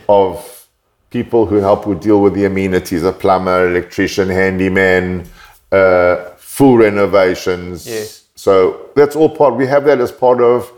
of 0.08 0.68
people 1.10 1.46
who 1.46 1.56
help 1.56 1.84
who 1.84 1.98
deal 1.98 2.20
with 2.20 2.34
the 2.34 2.44
amenities 2.44 3.02
a 3.02 3.12
plumber 3.12 3.68
electrician 3.68 4.28
handyman 4.28 5.24
uh, 5.72 6.30
full 6.36 6.76
renovations 6.78 7.86
Yes. 7.86 8.24
so 8.34 8.88
that's 8.94 9.14
all 9.16 9.28
part 9.28 9.54
we 9.54 9.66
have 9.66 9.84
that 9.84 10.00
as 10.00 10.10
part 10.12 10.40
of 10.40 10.72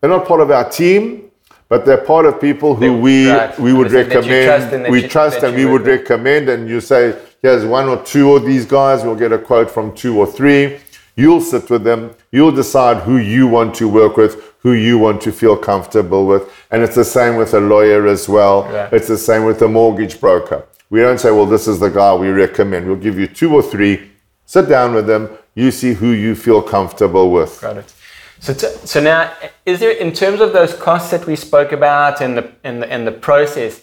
they're 0.00 0.10
not 0.10 0.26
part 0.26 0.40
of 0.40 0.50
our 0.50 0.68
team 0.68 1.30
but 1.68 1.84
they're 1.84 2.04
part 2.14 2.26
of 2.26 2.40
people 2.40 2.74
who 2.74 2.80
They- 2.80 2.90
we 2.90 3.30
right. 3.30 3.58
we 3.58 3.72
would 3.72 3.90
you 3.90 4.04
trust 4.04 4.14
recommend 4.14 4.90
we 4.90 5.02
you- 5.02 5.08
trust 5.08 5.42
and 5.42 5.54
we 5.56 5.64
would 5.64 5.82
work 5.82 6.00
recommend 6.00 6.48
and 6.48 6.68
you 6.68 6.80
say 6.80 7.14
here's 7.42 7.64
one 7.64 7.88
or 7.88 7.98
two 8.02 8.34
of 8.34 8.44
these 8.44 8.64
guys 8.66 9.04
we'll 9.04 9.14
get 9.24 9.32
a 9.32 9.38
quote 9.38 9.70
from 9.70 9.94
two 9.94 10.18
or 10.18 10.26
three 10.26 10.78
you'll 11.16 11.40
sit 11.40 11.70
with 11.70 11.84
them 11.84 12.10
you'll 12.32 12.52
decide 12.64 12.96
who 13.04 13.16
you 13.18 13.46
want 13.46 13.74
to 13.76 13.88
work 13.88 14.16
with 14.16 14.42
who 14.60 14.72
you 14.72 14.98
want 14.98 15.20
to 15.22 15.30
feel 15.32 15.56
comfortable 15.56 16.26
with 16.26 16.42
and 16.72 16.82
it's 16.82 16.96
the 16.96 17.04
same 17.04 17.36
with 17.36 17.54
a 17.54 17.60
lawyer 17.60 18.06
as 18.08 18.28
well 18.28 18.64
Right. 18.64 18.92
it's 18.92 19.06
the 19.08 19.18
same 19.18 19.44
with 19.44 19.62
a 19.62 19.68
mortgage 19.68 20.20
broker 20.20 20.64
we 20.90 21.00
don't 21.00 21.18
say 21.18 21.30
well 21.30 21.46
this 21.46 21.66
is 21.68 21.78
the 21.80 21.88
guy 21.90 22.12
we 22.14 22.28
recommend 22.28 22.86
we'll 22.86 22.96
give 23.08 23.18
you 23.18 23.26
two 23.28 23.54
or 23.54 23.62
three 23.62 24.10
sit 24.46 24.68
down 24.68 24.94
with 24.94 25.06
them 25.06 25.28
you 25.56 25.70
see 25.70 25.94
who 25.94 26.10
you 26.10 26.36
feel 26.36 26.62
comfortable 26.62 27.32
with 27.32 27.60
Got 27.60 27.78
it. 27.78 27.92
So, 28.38 28.52
t- 28.52 28.86
so 28.86 29.00
now, 29.00 29.32
is 29.64 29.80
there, 29.80 29.90
in 29.90 30.12
terms 30.12 30.40
of 30.40 30.52
those 30.52 30.74
costs 30.74 31.10
that 31.10 31.26
we 31.26 31.34
spoke 31.34 31.72
about 31.72 32.20
and 32.20 32.36
the, 32.36 32.52
and 32.62 32.82
the, 32.82 32.92
and 32.92 33.06
the 33.06 33.12
process, 33.12 33.82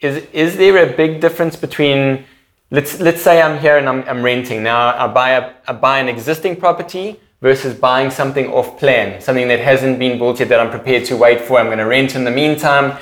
is, 0.00 0.26
is 0.32 0.58
there 0.58 0.76
a 0.86 0.94
big 0.94 1.22
difference 1.22 1.56
between, 1.56 2.24
let's, 2.70 3.00
let's 3.00 3.22
say 3.22 3.40
I'm 3.40 3.58
here 3.58 3.78
and 3.78 3.88
I'm, 3.88 4.02
I'm 4.02 4.22
renting. 4.22 4.62
Now 4.62 4.94
I 4.96 5.10
buy, 5.10 5.30
a, 5.30 5.54
I 5.66 5.72
buy 5.72 5.98
an 5.98 6.08
existing 6.08 6.56
property 6.56 7.18
versus 7.40 7.74
buying 7.74 8.10
something 8.10 8.52
off 8.52 8.78
plan, 8.78 9.20
something 9.22 9.48
that 9.48 9.60
hasn't 9.60 9.98
been 9.98 10.18
built 10.18 10.40
yet 10.40 10.50
that 10.50 10.60
I'm 10.60 10.70
prepared 10.70 11.06
to 11.06 11.16
wait 11.16 11.40
for. 11.40 11.58
I'm 11.58 11.66
going 11.66 11.78
to 11.78 11.86
rent 11.86 12.14
in 12.14 12.24
the 12.24 12.30
meantime. 12.30 12.98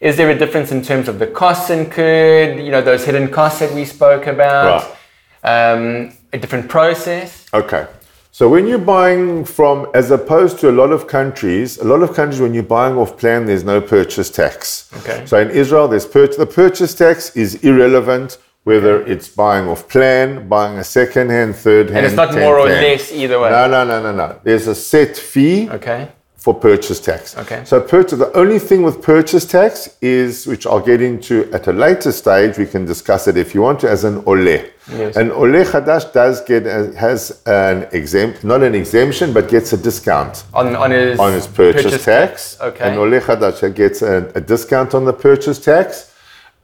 Is 0.00 0.16
there 0.16 0.30
a 0.30 0.38
difference 0.38 0.72
in 0.72 0.82
terms 0.82 1.08
of 1.08 1.18
the 1.18 1.26
costs 1.26 1.68
incurred, 1.68 2.58
you 2.58 2.70
know, 2.70 2.80
those 2.80 3.04
hidden 3.04 3.28
costs 3.28 3.60
that 3.60 3.74
we 3.74 3.84
spoke 3.84 4.26
about? 4.26 4.96
Right. 5.44 5.72
Um, 5.72 6.12
a 6.32 6.38
different 6.38 6.68
process? 6.68 7.46
Okay. 7.52 7.86
So 8.30 8.48
when 8.48 8.66
you're 8.68 8.78
buying 8.78 9.44
from, 9.44 9.88
as 9.94 10.10
opposed 10.10 10.60
to 10.60 10.70
a 10.70 10.74
lot 10.80 10.92
of 10.92 11.08
countries, 11.08 11.78
a 11.78 11.84
lot 11.84 12.02
of 12.02 12.14
countries 12.14 12.40
when 12.40 12.54
you're 12.54 12.62
buying 12.62 12.96
off 12.96 13.16
plan, 13.18 13.46
there's 13.46 13.64
no 13.64 13.80
purchase 13.80 14.30
tax. 14.30 14.88
Okay. 14.98 15.26
So 15.26 15.40
in 15.40 15.50
Israel, 15.50 15.88
there's 15.88 16.06
pur- 16.06 16.28
the 16.28 16.46
purchase 16.46 16.94
tax 16.94 17.34
is 17.36 17.56
irrelevant 17.64 18.38
whether 18.64 19.02
it's 19.06 19.28
buying 19.28 19.66
off 19.66 19.88
plan, 19.88 20.46
buying 20.46 20.78
a 20.78 20.84
second 20.84 21.30
hand, 21.30 21.56
third 21.56 21.86
hand. 21.88 21.98
And 21.98 22.06
it's 22.06 22.14
not 22.14 22.34
more 22.34 22.58
or 22.58 22.68
hand. 22.68 22.82
less 22.82 23.10
either 23.10 23.40
way. 23.40 23.48
No, 23.50 23.66
no, 23.66 23.82
no, 23.84 24.02
no, 24.02 24.12
no. 24.14 24.38
There's 24.44 24.66
a 24.66 24.74
set 24.74 25.16
fee 25.16 25.70
Okay. 25.70 26.10
For 26.48 26.58
purchase 26.58 27.00
tax. 27.00 27.36
Okay. 27.36 27.62
So 27.64 27.78
purchase 27.80 28.18
the 28.18 28.32
only 28.42 28.58
thing 28.58 28.82
with 28.82 29.02
purchase 29.02 29.44
tax 29.44 29.72
is, 30.00 30.46
which 30.46 30.64
I'll 30.66 30.86
get 30.92 31.00
into 31.02 31.34
at 31.52 31.66
a 31.66 31.74
later 31.86 32.10
stage. 32.10 32.56
We 32.56 32.68
can 32.74 32.84
discuss 32.86 33.28
it 33.28 33.36
if 33.36 33.54
you 33.54 33.60
want 33.60 33.80
to, 33.80 33.90
as 33.96 34.04
an 34.04 34.16
ole. 34.30 34.38
Yes. 35.02 35.16
An 35.16 35.30
ole 35.30 35.62
chadash 35.70 36.10
does 36.20 36.40
get 36.52 36.66
a, 36.66 36.78
has 37.06 37.42
an 37.44 37.86
exempt, 37.92 38.44
not 38.44 38.62
an 38.62 38.74
exemption, 38.74 39.34
but 39.36 39.44
gets 39.50 39.74
a 39.74 39.76
discount 39.76 40.44
On, 40.54 40.74
on 40.84 40.90
his 40.90 41.18
on 41.20 41.32
his 41.38 41.46
purchase, 41.46 42.02
tax. 42.02 42.58
Okay. 42.68 42.84
An 42.90 42.94
ole 43.02 43.20
chadash 43.26 43.60
gets 43.74 44.00
a, 44.00 44.14
a 44.34 44.40
discount 44.40 44.94
on 44.94 45.04
the 45.04 45.16
purchase 45.28 45.58
tax. 45.72 46.14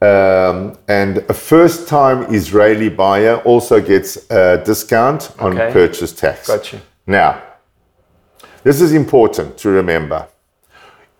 Um, 0.01 0.77
and 0.89 1.13
a 1.35 1.35
first-time 1.35 2.19
Israeli 2.41 2.91
buyer 3.03 3.37
also 3.53 3.77
gets 3.93 4.11
a 4.31 4.63
discount 4.71 5.21
on 5.39 5.53
Okay. 5.53 5.73
purchase 5.73 6.13
tax. 6.13 6.47
Got 6.47 6.73
you. 6.73 6.81
Now, 7.07 7.31
this 8.65 8.81
is 8.81 8.93
important 8.93 9.57
to 9.59 9.69
remember. 9.69 10.27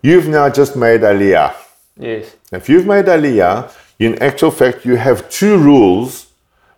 You've 0.01 0.27
now 0.27 0.49
just 0.49 0.75
made 0.75 1.01
Aliyah. 1.01 1.53
Yes. 1.97 2.35
If 2.51 2.67
you've 2.69 2.85
made 2.85 3.05
Aliyah, 3.05 3.71
in 3.99 4.21
actual 4.21 4.51
fact, 4.51 4.85
you 4.85 4.97
have 4.97 5.29
two 5.29 5.57
rules 5.57 6.27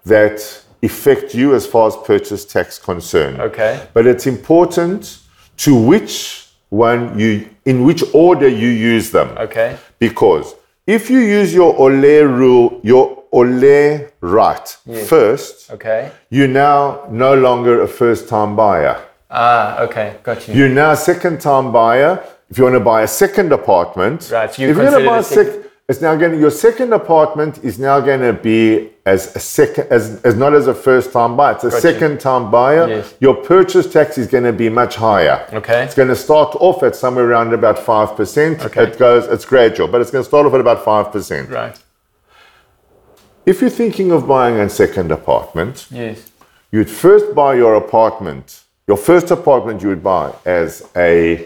that 0.06 0.64
affect 0.84 1.34
you 1.34 1.56
as 1.56 1.66
far 1.66 1.88
as 1.88 1.96
purchase 2.06 2.46
tax 2.46 2.78
concerned. 2.78 3.42
Okay. 3.42 3.88
But 3.94 4.06
it's 4.06 4.28
important 4.28 5.20
to 5.58 5.76
which 5.76 6.48
one 6.70 7.18
you, 7.18 7.50
in 7.66 7.84
which 7.84 8.04
order 8.14 8.48
you 8.48 8.68
use 8.70 9.12
them. 9.12 9.30
Okay. 9.38 9.78
Because 10.00 10.54
if 10.86 11.10
you 11.10 11.20
use 11.20 11.54
your 11.54 11.76
ole 11.78 12.24
rule, 12.26 12.80
your 12.84 13.24
ole 13.32 14.00
right 14.22 14.68
first, 15.06 15.72
Okay. 15.72 16.12
you're 16.30 16.48
now 16.48 17.08
no 17.10 17.34
longer 17.36 17.82
a 17.82 17.88
first 17.88 18.30
time 18.30 18.56
buyer. 18.56 19.02
Ah, 19.30 19.80
okay. 19.82 20.18
Got 20.24 20.48
you. 20.48 20.54
You're 20.54 20.70
now 20.70 20.92
a 20.92 20.96
second 20.98 21.42
time 21.42 21.72
buyer. 21.72 22.24
If 22.50 22.58
you 22.58 22.64
want 22.64 22.76
to 22.76 22.80
buy 22.80 23.02
a 23.02 23.08
second 23.08 23.52
apartment, 23.52 24.30
Right, 24.32 24.54
so 24.54 24.62
you 24.62 24.70
if 24.70 24.78
you're 24.78 24.86
going 24.90 25.04
to 25.04 25.10
buy 25.10 25.18
a 25.18 25.22
the 25.22 25.24
sec- 25.28 25.64
it's 25.90 26.02
now 26.02 26.16
going 26.18 26.34
to, 26.34 26.38
your 26.40 26.52
second 26.52 26.92
apartment 26.94 27.60
is 27.64 27.80
now 27.80 28.00
going 28.02 28.20
to 28.22 28.34
be 28.34 28.90
as 29.06 29.34
a 29.38 29.40
second, 29.40 29.88
as, 29.90 30.22
as 30.24 30.36
not 30.36 30.54
as 30.54 30.68
a 30.68 30.74
first 30.74 31.14
time 31.14 31.38
buyer. 31.38 31.54
It's 31.56 31.64
a 31.64 31.70
Got 31.70 31.76
you. 31.76 31.82
second 31.82 32.20
time 32.20 32.52
buyer. 32.52 32.88
Yes. 32.90 33.14
Your 33.22 33.36
purchase 33.36 33.92
tax 33.92 34.18
is 34.18 34.28
going 34.28 34.44
to 34.44 34.52
be 34.54 34.68
much 34.70 34.96
higher. 34.96 35.48
Okay. 35.54 35.84
It's 35.84 35.96
going 35.96 36.10
to 36.10 36.16
start 36.16 36.56
off 36.60 36.84
at 36.84 36.96
somewhere 36.96 37.26
around 37.30 37.54
about 37.54 37.78
5%. 37.78 38.60
Okay. 38.66 38.84
It 38.84 38.98
goes, 39.00 39.28
it's 39.28 39.46
gradual, 39.46 39.88
but 39.88 40.02
it's 40.02 40.12
going 40.12 40.24
to 40.24 40.28
start 40.28 40.46
off 40.46 40.54
at 40.54 40.60
about 40.62 40.84
5%. 40.84 41.50
Right. 41.50 41.78
If 43.46 43.62
you're 43.62 43.70
thinking 43.70 44.12
of 44.12 44.28
buying 44.28 44.56
a 44.58 44.70
second 44.70 45.10
apartment, 45.12 45.88
Yes. 45.90 46.32
you'd 46.72 46.90
first 46.90 47.34
buy 47.34 47.56
your 47.56 47.76
apartment, 47.76 48.62
your 48.88 48.98
first 48.98 49.30
apartment 49.32 49.82
you 49.82 49.90
would 49.90 50.04
buy 50.04 50.32
as 50.46 50.84
a 50.96 51.46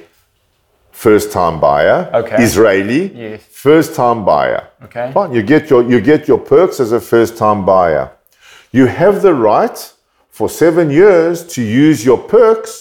first 0.92 1.32
time 1.32 1.60
buyer, 1.60 2.10
Okay. 2.14 2.38
Israeli, 2.44 3.12
Yes. 3.16 3.42
first 3.52 3.96
time 3.96 4.24
buyer. 4.24 4.64
Okay. 4.86 5.10
Fine, 5.14 5.34
you 5.34 5.42
get 5.42 5.70
your 5.70 5.82
you 5.84 6.00
get 6.00 6.28
your 6.28 6.38
perks 6.38 6.80
as 6.80 6.92
a 6.92 7.00
first 7.00 7.38
time 7.38 7.66
buyer. 7.66 8.10
You 8.72 8.86
have 8.86 9.22
the 9.24 9.34
right 9.34 9.78
for 10.30 10.48
seven 10.50 10.90
years 10.90 11.44
to 11.56 11.62
use 11.62 12.06
your 12.06 12.18
perks 12.18 12.72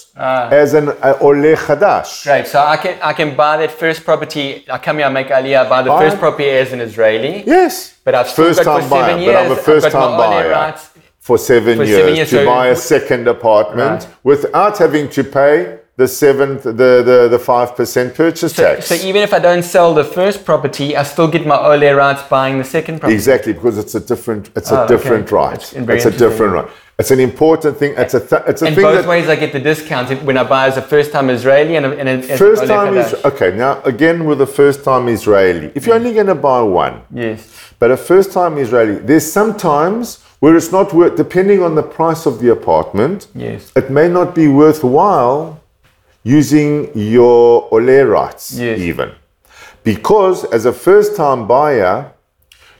as 0.61 0.73
an 0.73 0.89
uh, 0.89 1.17
ole 1.27 1.55
chadash. 1.65 2.23
Great. 2.23 2.47
So 2.47 2.59
I 2.73 2.77
can 2.77 2.95
I 3.01 3.13
can 3.13 3.35
buy 3.35 3.57
that 3.61 3.71
first 3.71 3.99
property. 4.05 4.63
I 4.69 4.77
come 4.77 4.97
here, 4.99 5.07
I 5.07 5.09
make 5.09 5.27
aliyah, 5.29 5.67
buy 5.73 5.81
the 5.81 5.89
Buy 5.89 6.01
first 6.03 6.17
property 6.19 6.49
as 6.63 6.71
an 6.71 6.79
Israeli. 6.81 7.43
Yes, 7.55 7.73
But 8.05 8.13
I've 8.15 8.29
first 8.29 8.63
time 8.63 8.81
for 8.83 8.89
seven 8.89 9.17
buyer, 9.17 9.17
years. 9.19 9.35
but 9.35 9.45
I'm 9.45 9.51
a 9.51 9.61
first 9.71 9.87
time 9.91 10.11
my 10.11 10.17
buyer 10.17 10.49
rights. 10.49 10.81
For 11.21 11.37
seven 11.37 11.77
For 11.77 11.83
years 11.85 11.99
seven 11.99 12.15
years, 12.15 12.29
to 12.31 12.37
so 12.37 12.45
buy 12.45 12.67
a 12.67 12.75
second 12.75 13.27
apartment 13.27 13.99
Right. 14.03 14.07
without 14.31 14.75
having 14.79 15.07
to 15.17 15.23
pay 15.23 15.55
the 15.97 16.07
seventh, 16.07 16.63
the 16.63 16.91
the 17.09 17.17
the 17.35 17.37
five 17.51 17.69
percent 17.79 18.07
purchase 18.15 18.53
So, 18.55 18.63
tax. 18.63 18.87
so 18.89 18.95
even 19.09 19.21
if 19.27 19.31
I 19.37 19.39
don't 19.47 19.65
sell 19.75 19.89
the 20.01 20.07
first 20.17 20.37
property, 20.49 20.87
I 21.01 21.03
still 21.03 21.27
get 21.35 21.43
my 21.53 21.57
ole 21.71 21.93
rights 22.03 22.23
buying 22.35 22.55
the 22.57 22.63
second 22.77 22.95
property. 22.99 23.13
Exactly, 23.21 23.53
because 23.53 23.77
it's 23.83 23.93
a 24.01 24.03
different, 24.11 24.43
it's 24.55 24.71
Oh, 24.71 24.77
a 24.77 24.79
okay. 24.83 24.93
different 24.93 25.25
right. 25.31 25.59
That's 25.59 25.73
very 25.73 25.97
It's 25.97 26.07
a 26.13 26.17
different 26.25 26.53
right. 26.57 26.69
It's 27.01 27.11
an 27.17 27.19
important 27.31 27.73
thing. 27.81 27.91
It's 28.03 28.15
a, 28.19 28.23
th- 28.31 28.43
it's 28.51 28.61
a 28.63 28.67
In 28.67 28.73
thing 28.75 28.83
both 28.83 28.99
that 29.01 29.09
ways, 29.13 29.27
I 29.33 29.35
get 29.43 29.51
the 29.57 29.63
discount 29.71 30.07
when 30.27 30.37
I 30.37 30.43
buy 30.55 30.63
as 30.71 30.77
a 30.77 30.85
first-time 30.93 31.27
Israeli 31.37 31.73
and 31.77 31.85
a, 31.87 31.91
and 32.01 32.07
a, 32.09 32.37
first 32.47 32.63
time 32.75 32.93
is 33.03 33.09
okay. 33.29 33.49
Now 33.65 33.73
again 33.93 34.17
with 34.27 34.39
the 34.45 34.51
first 34.61 34.79
time 34.89 35.03
Israeli, 35.17 35.67
if 35.77 35.81
you're 35.85 35.95
mm. 35.95 36.01
only 36.01 36.13
going 36.19 36.31
to 36.35 36.39
buy 36.51 36.61
one, 36.85 36.95
Yes. 37.25 37.39
but 37.79 37.87
a 37.91 37.97
first 38.11 38.29
time 38.39 38.53
Israeli, 38.65 38.95
there's 39.09 39.27
sometimes 39.39 40.03
where 40.41 40.55
it's 40.57 40.71
not 40.71 40.91
worth, 40.91 41.15
depending 41.15 41.61
on 41.63 41.75
the 41.75 41.83
price 41.83 42.25
of 42.25 42.39
the 42.41 42.49
apartment, 42.51 43.27
Yes. 43.35 43.71
it 43.75 43.89
may 43.89 44.07
not 44.09 44.33
be 44.35 44.47
worthwhile 44.47 45.59
using 46.23 46.89
your 46.95 47.67
ole 47.71 48.03
rights 48.17 48.51
Yes. 48.51 48.79
even, 48.79 49.09
because 49.83 50.43
as 50.57 50.65
a 50.65 50.73
first 50.73 51.15
time 51.15 51.47
buyer, 51.47 52.11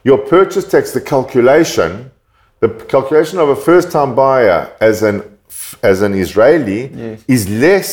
your 0.04 0.17
purchase 0.17 0.65
tax, 0.74 0.91
the 0.91 1.02
calculation, 1.02 2.12
the 2.62 2.69
calculation 2.69 3.38
of 3.39 3.50
a 3.50 3.56
first 3.56 3.91
time 3.91 4.15
buyer 4.15 4.69
as 4.82 5.04
an 5.04 5.17
as 5.84 6.02
an 6.02 6.13
Israeli 6.15 6.82
Yes. 6.88 7.19
is 7.28 7.41
less 7.65 7.89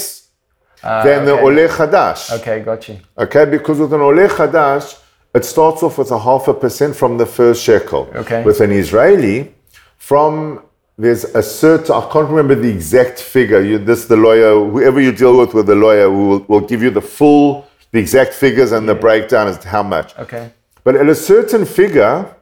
ah, 0.83 1.03
than 1.05 1.25
the 1.27 1.33
okay. 1.35 1.43
ole 1.47 1.69
chadash. 1.77 2.23
Okay, 2.39 2.61
got 2.61 2.89
you. 2.89 2.97
Okay, 3.25 3.45
because 3.45 3.79
with 3.83 3.93
an 3.93 4.01
ole 4.01 4.29
chadash, 4.37 4.87
it 5.35 5.45
starts 5.45 5.83
off 5.83 5.99
with 5.99 6.11
a 6.11 6.19
half 6.19 6.49
a 6.49 6.55
percent 6.55 6.97
from 6.97 7.19
the 7.19 7.27
first 7.27 7.63
shekel. 7.63 8.03
Okay. 8.23 8.43
With 8.45 8.61
an 8.61 8.73
Israeli, 8.73 9.53
from 9.99 10.63
there's 10.97 11.25
a 11.25 11.43
certain 11.43 11.95
I 11.95 12.09
can't 12.13 12.29
remember 12.29 12.55
the 12.55 12.69
exact 12.71 13.21
figure. 13.21 13.61
You, 13.61 13.79
this 13.79 14.07
the 14.07 14.17
lawyer, 14.17 14.55
whoever 14.69 15.01
you 15.01 15.13
deal 15.13 15.39
with 15.39 15.55
with 15.55 15.67
the 15.67 15.75
lawyer, 15.77 16.11
will 16.11 16.41
will 16.49 16.61
give 16.61 16.83
you 16.83 16.91
the 16.91 17.01
full, 17.03 17.69
the 17.93 17.99
exact 18.01 18.35
figures 18.35 18.73
and 18.73 18.89
the 18.89 18.95
breakdown 18.95 19.47
as 19.49 19.59
to 19.59 19.69
how 19.69 19.83
much. 19.83 20.17
Okay. 20.19 20.51
But 20.83 20.97
at 20.97 21.09
a 21.09 21.15
certain 21.15 21.65
figure, 21.67 22.35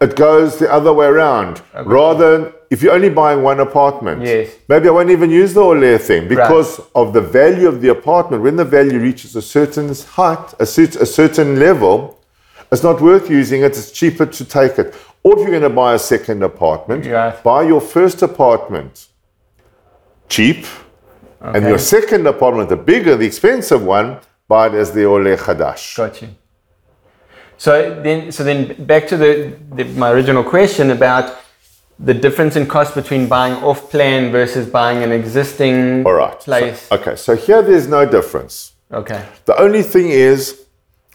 it 0.00 0.16
goes 0.16 0.58
the 0.58 0.72
other 0.72 0.92
way 0.92 1.06
around. 1.06 1.60
Rather, 1.84 2.52
if 2.70 2.82
you're 2.82 2.94
only 2.94 3.10
buying 3.10 3.42
one 3.42 3.60
apartment, 3.60 4.22
Yes. 4.22 4.50
maybe 4.68 4.88
I 4.88 4.90
won't 4.92 5.10
even 5.10 5.30
use 5.30 5.54
the 5.54 5.60
Ole 5.60 5.98
thing 5.98 6.28
because 6.28 6.80
of 6.94 7.12
the 7.12 7.20
value 7.20 7.68
of 7.68 7.80
the 7.80 7.88
apartment. 7.88 8.42
When 8.42 8.56
the 8.56 8.64
value 8.64 8.98
reaches 8.98 9.34
a 9.36 9.42
certain 9.42 9.92
height, 9.94 10.54
a, 10.60 10.62
a 10.62 11.06
certain 11.06 11.58
level, 11.58 12.18
it's 12.70 12.82
not 12.82 13.00
worth 13.00 13.30
using 13.30 13.62
it. 13.62 13.76
It's 13.76 13.90
cheaper 13.90 14.26
to 14.26 14.44
take 14.44 14.78
it. 14.78 14.94
Or 15.28 15.34
if 15.38 15.40
you're 15.42 15.50
going 15.60 15.70
to 15.74 15.76
buy 15.84 15.92
a 15.94 15.98
second 15.98 16.42
apartment, 16.42 17.04
Right. 17.06 17.42
buy 17.42 17.62
your 17.64 17.82
first 17.82 18.22
apartment 18.22 19.08
cheap, 20.28 20.64
and 21.40 21.66
your 21.66 21.78
second 21.78 22.26
apartment, 22.26 22.68
the 22.70 22.76
bigger, 22.76 23.14
the 23.14 23.26
expensive 23.26 23.82
one, 23.84 24.16
buy 24.48 24.66
it 24.68 24.74
as 24.74 24.92
the 24.92 25.04
Ole 25.04 25.36
Chadash. 25.36 25.96
Got 25.96 26.22
you. 26.22 26.28
So 27.58 27.70
then, 28.02 28.32
so 28.32 28.42
then 28.42 28.58
back 28.86 29.06
to 29.08 29.16
the, 29.16 29.52
the 29.74 29.84
my 29.84 30.10
original 30.10 30.44
question 30.44 30.90
about 30.90 31.36
the 31.98 32.14
difference 32.14 32.56
in 32.56 32.66
cost 32.66 32.94
between 32.94 33.28
buying 33.28 33.54
off 33.68 33.90
plan 33.90 34.30
versus 34.32 34.66
buying 34.66 35.02
an 35.02 35.12
existing 35.12 36.06
All 36.06 36.14
right. 36.14 36.38
place. 36.40 36.80
So, 36.88 36.96
okay, 36.96 37.16
so 37.16 37.36
here 37.36 37.60
there's 37.62 37.88
no 37.88 38.06
difference. 38.06 38.72
okay. 38.92 39.22
The 39.44 39.60
only 39.60 39.82
thing 39.82 40.08
is, 40.08 40.64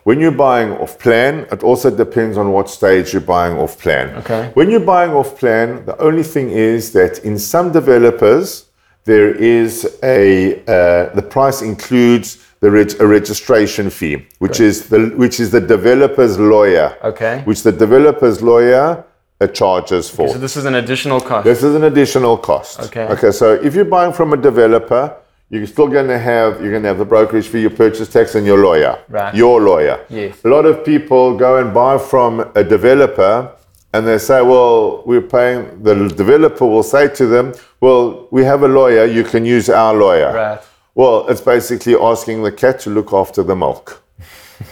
when 0.03 0.19
you're 0.19 0.31
buying 0.31 0.71
off 0.71 0.99
plan, 0.99 1.47
it 1.51 1.63
also 1.63 1.89
depends 1.89 2.37
on 2.37 2.51
what 2.51 2.69
stage 2.69 3.13
you're 3.13 3.21
buying 3.21 3.57
off 3.57 3.79
plan. 3.79 4.09
Okay. 4.17 4.51
When 4.53 4.69
you're 4.69 4.79
buying 4.79 5.11
off 5.11 5.37
plan, 5.37 5.85
the 5.85 5.97
only 6.01 6.23
thing 6.23 6.49
is 6.49 6.91
that 6.91 7.19
in 7.19 7.39
some 7.39 7.71
developers, 7.71 8.65
there 9.05 9.33
is 9.33 9.99
a 10.03 10.61
uh, 10.63 11.13
the 11.13 11.21
price 11.21 11.61
includes 11.61 12.37
the 12.59 12.71
reg- 12.71 12.99
a 13.01 13.07
registration 13.07 13.89
fee, 13.89 14.25
which 14.39 14.59
is 14.59 14.87
the 14.87 15.09
which 15.17 15.39
is 15.39 15.51
the 15.51 15.59
developer's 15.61 16.39
lawyer. 16.39 16.97
Okay. 17.03 17.41
Which 17.45 17.63
the 17.63 17.71
developer's 17.71 18.41
lawyer 18.41 19.03
uh, 19.41 19.47
charges 19.47 20.09
for. 20.09 20.29
So 20.29 20.37
this 20.37 20.55
is 20.55 20.65
an 20.65 20.75
additional 20.75 21.19
cost. 21.19 21.43
This 21.43 21.63
is 21.63 21.75
an 21.75 21.83
additional 21.83 22.37
cost. 22.37 22.79
Okay. 22.79 23.05
Okay. 23.07 23.31
So 23.31 23.53
if 23.53 23.75
you're 23.75 23.85
buying 23.85 24.13
from 24.13 24.31
a 24.33 24.37
developer, 24.37 25.15
you're 25.49 25.67
still 25.67 25.87
going 25.87 26.07
to 26.07 26.17
have 26.19 26.61
you're 26.61 26.71
going 26.71 26.81
to 26.83 26.87
have 26.89 26.97
the 26.97 27.05
brokerage 27.05 27.47
fee, 27.47 27.61
your 27.61 27.69
purchase 27.69 28.07
tax, 28.09 28.35
and 28.35 28.45
your 28.45 28.57
lawyer. 28.57 28.97
Right. 29.09 29.33
Your 29.35 29.61
lawyer. 29.61 30.05
Yes. 30.09 30.43
A 30.43 30.47
lot 30.47 30.65
of 30.65 30.83
people 30.83 31.37
go 31.37 31.57
and 31.57 31.73
buy 31.73 31.97
from 31.97 32.39
a 32.55 32.63
developer, 32.63 33.51
and 33.93 34.07
they 34.07 34.17
say, 34.17 34.41
"Well, 34.41 35.03
we're 35.05 35.21
paying." 35.21 35.83
The 35.83 36.07
developer 36.09 36.65
will 36.65 36.83
say 36.83 37.07
to 37.09 37.27
them, 37.27 37.53
"Well, 37.81 38.27
we 38.31 38.43
have 38.45 38.63
a 38.63 38.67
lawyer. 38.67 39.05
You 39.05 39.23
can 39.23 39.45
use 39.45 39.69
our 39.69 39.93
lawyer." 39.93 40.33
Right. 40.33 40.61
Well, 40.95 41.27
it's 41.27 41.41
basically 41.41 41.95
asking 41.95 42.43
the 42.43 42.51
cat 42.51 42.79
to 42.81 42.89
look 42.89 43.13
after 43.13 43.43
the 43.43 43.55
milk. 43.55 44.01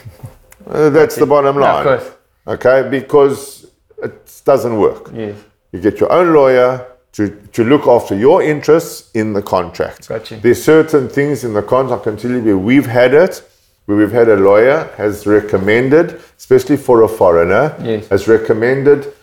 Uh, 0.69 0.89
that's 0.89 1.15
the 1.15 1.25
bottom 1.25 1.55
No, 1.55 1.61
line. 1.61 1.87
of 1.87 1.99
course. 1.99 2.11
Okay, 2.47 2.87
because 2.89 3.65
it 4.01 4.41
doesn't 4.45 4.77
work. 4.77 5.09
Yes. 5.13 5.35
You 5.73 5.79
get 5.81 5.99
your 5.99 6.11
own 6.11 6.33
lawyer 6.33 6.85
to, 7.27 7.47
to 7.53 7.63
look 7.63 7.87
after 7.87 8.15
your 8.15 8.41
interests 8.41 9.11
in 9.13 9.33
the 9.33 9.41
contract. 9.41 10.07
Got 10.07 10.31
you. 10.31 10.37
There's 10.37 10.63
certain 10.63 11.07
things 11.09 11.43
in 11.43 11.53
the 11.53 11.61
contract, 11.61 12.01
I 12.01 12.03
can 12.11 12.17
tell 12.17 12.31
you 12.31 12.41
where 12.43 12.57
we've 12.57 12.85
had 12.85 13.13
it, 13.13 13.43
where 13.85 13.97
we've 13.97 14.11
had 14.11 14.29
a 14.29 14.35
lawyer 14.37 14.91
has 14.97 15.25
recommended, 15.27 16.19
especially 16.37 16.77
for 16.77 17.03
a 17.03 17.07
foreigner, 17.07 17.75
Yes. 17.83 18.07
has 18.07 18.27
recommended 18.27 19.13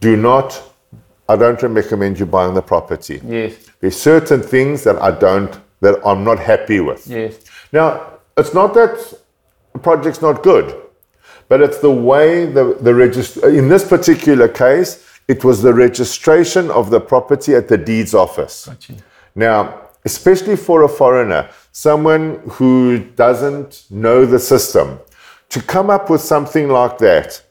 do 0.00 0.16
not, 0.16 0.62
I 1.28 1.36
don't 1.36 1.60
recommend 1.62 2.18
you 2.18 2.26
buying 2.26 2.54
the 2.54 2.62
property. 2.62 3.20
Yes. 3.26 3.54
There's 3.80 3.98
certain 4.00 4.42
things 4.42 4.84
that 4.84 4.96
I 5.00 5.10
don't, 5.10 5.58
that 5.80 6.06
I'm 6.06 6.22
not 6.22 6.38
happy 6.38 6.80
with. 6.80 7.06
Yes. 7.06 7.38
Now, 7.72 8.12
it's 8.36 8.52
not 8.52 8.74
that 8.74 9.14
the 9.72 9.78
project's 9.78 10.20
not 10.20 10.42
good, 10.42 10.74
but 11.48 11.60
it's 11.62 11.78
the 11.78 11.90
way 11.90 12.44
the, 12.44 12.76
the 12.80 12.94
register, 12.94 13.48
in 13.48 13.68
this 13.68 13.88
particular 13.88 14.48
case, 14.48 15.02
it 15.28 15.44
was 15.44 15.62
the 15.62 15.74
registration 15.74 16.70
of 16.70 16.90
the 16.90 17.00
property 17.00 17.54
at 17.54 17.68
the 17.68 17.76
deeds 17.76 18.14
office. 18.14 18.66
Got 18.66 18.88
you. 18.88 18.96
Now, 19.34 19.80
especially 20.04 20.56
for 20.56 20.82
a 20.84 20.88
foreigner, 20.88 21.50
someone 21.72 22.40
who 22.52 22.98
doesn't 23.16 23.84
know 23.90 24.24
the 24.24 24.38
system, 24.38 24.98
to 25.48 25.60
come 25.62 25.90
up 25.90 26.10
with 26.10 26.20
something 26.20 26.68
like 26.68 26.98
that 26.98 27.42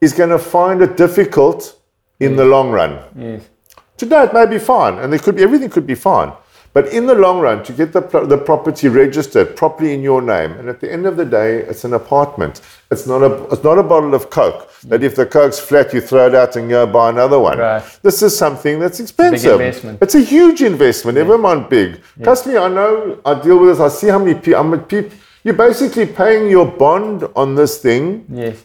is 0.00 0.12
going 0.12 0.30
to 0.30 0.38
find 0.38 0.82
it 0.82 0.96
difficult 0.96 1.78
in 2.20 2.36
the 2.36 2.44
mm. 2.44 2.50
long 2.50 2.70
run. 2.70 2.98
Yes. 3.16 3.48
Today 3.96 4.24
it 4.24 4.34
may 4.34 4.46
be 4.46 4.58
fine, 4.58 4.98
and 4.98 5.22
could 5.22 5.36
be 5.36 5.42
everything 5.42 5.70
could 5.70 5.86
be 5.86 5.94
fine. 5.94 6.32
But 6.74 6.88
in 6.88 7.06
the 7.06 7.14
long 7.14 7.40
run, 7.40 7.62
to 7.64 7.72
get 7.72 7.92
the, 7.92 8.00
the 8.00 8.38
property 8.38 8.88
registered 8.88 9.56
properly 9.56 9.92
in 9.92 10.00
your 10.02 10.22
name, 10.22 10.52
and 10.52 10.68
at 10.70 10.80
the 10.80 10.90
end 10.90 11.04
of 11.06 11.16
the 11.18 11.24
day, 11.26 11.58
it's 11.58 11.84
an 11.84 11.92
apartment. 11.92 12.62
It's 12.90 13.06
not 13.06 13.22
a 13.22 13.44
it's 13.52 13.62
not 13.62 13.78
a 13.78 13.82
bottle 13.82 14.14
of 14.14 14.30
Coke. 14.30 14.70
That 14.84 15.02
if 15.02 15.14
the 15.14 15.26
Coke's 15.26 15.58
flat, 15.58 15.92
you 15.92 16.00
throw 16.00 16.26
it 16.28 16.34
out 16.34 16.56
and 16.56 16.70
go 16.70 16.86
buy 16.86 17.10
another 17.10 17.38
one. 17.38 17.58
Right. 17.58 17.82
This 18.02 18.22
is 18.22 18.36
something 18.36 18.80
that's 18.80 19.00
expensive. 19.00 19.52
investment. 19.60 19.98
It's 20.00 20.14
a 20.14 20.20
huge 20.20 20.62
investment. 20.62 21.18
Never 21.18 21.36
mind 21.36 21.68
big. 21.68 22.00
Trust 22.22 22.46
me, 22.46 22.56
I 22.56 22.68
know. 22.68 23.20
I 23.24 23.34
deal 23.40 23.58
with 23.58 23.68
this. 23.70 23.80
I 23.80 23.88
see 23.88 24.08
how 24.08 24.18
many 24.18 24.34
people. 24.34 25.10
You're 25.44 25.54
basically 25.54 26.06
paying 26.06 26.48
your 26.50 26.66
bond 26.66 27.28
on 27.36 27.54
this 27.54 27.78
thing 27.78 28.24
Yes. 28.32 28.64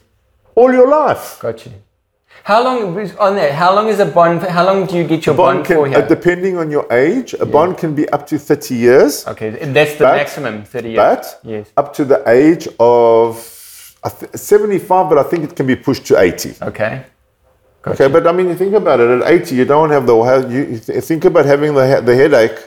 all 0.55 0.71
your 0.71 0.87
life. 0.87 1.39
Got 1.41 1.65
you. 1.65 1.71
How 2.47 2.63
long 2.63 2.97
on 3.19 3.35
that? 3.35 3.51
How 3.51 3.75
long 3.75 3.89
is 3.89 3.99
a 3.99 4.05
bond? 4.05 4.41
How 4.41 4.63
long 4.65 4.85
do 4.85 4.95
you 4.95 5.03
get 5.03 5.25
your 5.25 5.35
bond, 5.35 5.57
Bond 5.57 5.65
can, 5.67 5.75
for 5.75 5.87
here? 5.89 5.97
uh, 5.97 6.07
depending 6.07 6.55
on 6.57 6.71
your 6.71 6.85
age, 6.93 7.33
a 7.33 7.45
bond 7.45 7.77
can 7.77 7.93
be 7.93 8.07
up 8.15 8.25
to 8.27 8.39
30 8.39 8.73
years. 8.73 9.27
okay, 9.27 9.49
that's 9.49 9.95
the 9.95 10.05
But- 10.05 10.15
maximum. 10.15 10.63
Thirty 10.63 10.91
years. 10.91 10.97
but 10.97 11.39
yes. 11.43 11.65
up 11.75 11.93
to 11.97 12.05
the 12.05 12.19
age 12.25 12.69
of 12.79 13.35
75, 14.33 15.09
but 15.09 15.17
I 15.17 15.23
think 15.23 15.43
it 15.43 15.57
can 15.57 15.67
be 15.67 15.75
pushed 15.75 16.05
to 16.05 16.17
80. 16.17 16.55
Okay. 16.61 17.01
Got 17.81 17.95
Okay, 17.95 18.07
but 18.07 18.25
I 18.25 18.31
mean, 18.31 18.47
you 18.47 18.55
think 18.55 18.73
about 18.75 19.01
it. 19.01 19.09
At 19.09 19.29
80, 19.29 19.53
you 19.53 19.65
don't 19.65 19.89
have 19.89 20.05
the 20.07 20.15
you 20.49 20.77
think 21.09 21.25
about 21.25 21.45
having 21.45 21.73
the 21.73 21.85
the 22.09 22.15
headache 22.15 22.59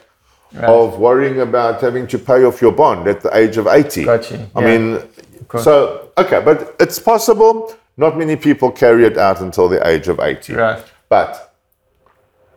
of 0.77 0.99
worrying 0.99 1.41
about 1.49 1.81
having 1.81 2.07
to 2.13 2.19
pay 2.19 2.41
off 2.45 2.61
your 2.61 2.75
bond 2.83 3.09
at 3.09 3.19
the 3.23 3.31
age 3.43 3.57
of 3.57 3.67
80. 3.67 4.05
Got 4.05 4.31
you, 4.31 4.39
I 4.55 4.61
yeah. 4.61 4.69
mean, 4.69 4.85
so 5.67 5.75
okay, 6.23 6.41
but 6.49 6.59
it's 6.85 6.99
possible. 7.13 7.57
Not 8.01 8.17
many 8.17 8.35
people 8.35 8.71
carry 8.71 9.05
it 9.05 9.19
out 9.19 9.43
until 9.43 9.69
the 9.69 9.87
age 9.87 10.09
of 10.09 10.21
80. 10.21 10.55
Right. 10.55 10.83
But 11.11 11.55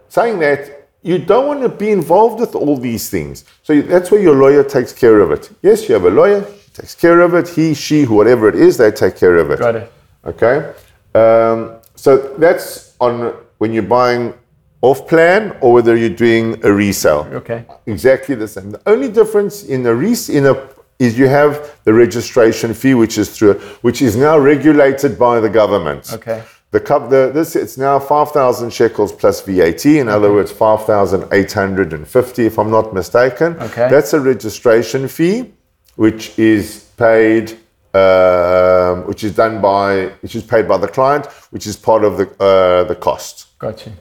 saying 0.07 0.39
that, 0.39 0.87
you 1.01 1.17
don't 1.17 1.47
want 1.47 1.61
to 1.63 1.67
be 1.67 1.91
involved 1.91 2.39
with 2.39 2.55
all 2.55 2.77
these 2.77 3.09
things. 3.09 3.43
So 3.61 3.81
that's 3.81 4.09
where 4.09 4.21
your 4.21 4.35
lawyer 4.35 4.63
takes 4.63 4.93
care 4.93 5.19
of 5.19 5.31
it. 5.31 5.51
Yes, 5.61 5.89
you 5.89 5.95
have 5.95 6.05
a 6.05 6.09
lawyer, 6.09 6.47
takes 6.73 6.95
care 6.95 7.19
of 7.19 7.33
it. 7.33 7.49
He, 7.49 7.73
she, 7.73 8.05
whatever 8.05 8.47
it 8.47 8.55
is, 8.55 8.77
they 8.77 8.89
take 8.89 9.17
care 9.17 9.35
of 9.35 9.51
it. 9.51 9.59
Got 9.59 9.75
it. 9.75 9.91
Okay. 10.23 10.73
Um, 11.13 11.75
so 11.95 12.17
that's 12.37 12.95
on 13.01 13.33
when 13.57 13.73
you're 13.73 13.83
buying 13.83 14.33
off 14.81 15.05
plan 15.09 15.57
or 15.59 15.73
whether 15.73 15.97
you're 15.97 16.17
doing 16.25 16.57
a 16.63 16.71
resale. 16.71 17.27
Okay. 17.33 17.65
Exactly 17.85 18.35
the 18.35 18.47
same. 18.47 18.71
The 18.71 18.81
only 18.85 19.09
difference 19.09 19.63
in 19.63 19.85
a 19.85 19.93
res- 19.93 20.29
in 20.29 20.45
a 20.45 20.55
is 21.03 21.17
you 21.17 21.27
have 21.27 21.53
the 21.83 21.93
registration 21.93 22.73
fee, 22.73 22.93
which 22.93 23.17
is 23.17 23.35
through 23.35 23.55
which 23.81 24.01
is 24.01 24.15
now 24.15 24.37
regulated 24.37 25.17
by 25.17 25.39
the 25.39 25.49
government. 25.49 26.13
Okay. 26.13 26.43
The 26.71 26.79
cup, 26.79 27.09
the, 27.11 27.31
this 27.31 27.55
it's 27.55 27.77
now 27.77 27.99
five 27.99 28.31
thousand 28.31 28.73
shekels 28.73 29.11
plus 29.11 29.41
VAT. 29.41 29.85
In 29.85 30.09
other 30.09 30.31
words, 30.33 30.51
five 30.51 30.85
thousand 30.85 31.21
eight 31.31 31.53
hundred 31.53 31.93
and 31.93 32.07
fifty, 32.07 32.45
if 32.45 32.57
I'm 32.57 32.71
not 32.71 32.93
mistaken. 32.93 33.49
Okay. 33.67 33.87
That's 33.89 34.13
a 34.13 34.19
registration 34.19 35.07
fee, 35.07 35.53
which 35.95 36.37
is 36.39 36.89
paid, 36.97 37.59
um, 37.93 39.05
which 39.05 39.23
is 39.23 39.35
done 39.35 39.61
by, 39.61 40.07
which 40.21 40.35
is 40.35 40.43
paid 40.43 40.67
by 40.67 40.77
the 40.77 40.87
client, 40.87 41.27
which 41.51 41.67
is 41.67 41.75
part 41.77 42.03
of 42.03 42.17
the 42.17 42.25
uh, 42.43 42.83
the 42.85 42.95
cost. 42.95 43.57
Got 43.59 43.85
you. 43.85 43.93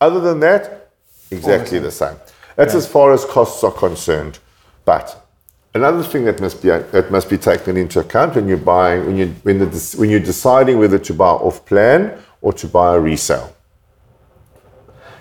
Other 0.00 0.20
than 0.20 0.40
that, 0.40 0.90
exactly 1.30 1.78
the 1.78 1.90
same. 1.90 2.16
That's 2.56 2.74
as 2.74 2.86
far 2.88 3.12
as 3.12 3.24
costs 3.24 3.62
are 3.62 3.76
concerned. 3.86 4.40
But 4.84 5.27
another 5.74 6.02
thing 6.02 6.24
that 6.24 6.40
must 6.40 6.62
be 6.62 6.68
that 6.68 7.10
must 7.10 7.28
be 7.30 7.38
taken 7.38 7.76
into 7.76 8.00
account 8.00 8.34
when 8.34 8.48
you're 8.48 8.56
buying 8.56 9.06
when 9.06 9.16
you 9.16 9.26
when, 9.42 9.58
the, 9.58 9.94
when 9.98 10.10
you're 10.10 10.20
deciding 10.34 10.78
whether 10.78 10.98
to 10.98 11.14
buy 11.14 11.26
off 11.30 11.64
plan 11.66 12.18
or 12.40 12.52
to 12.52 12.66
buy 12.66 12.94
a 12.94 13.00
resale 13.00 13.54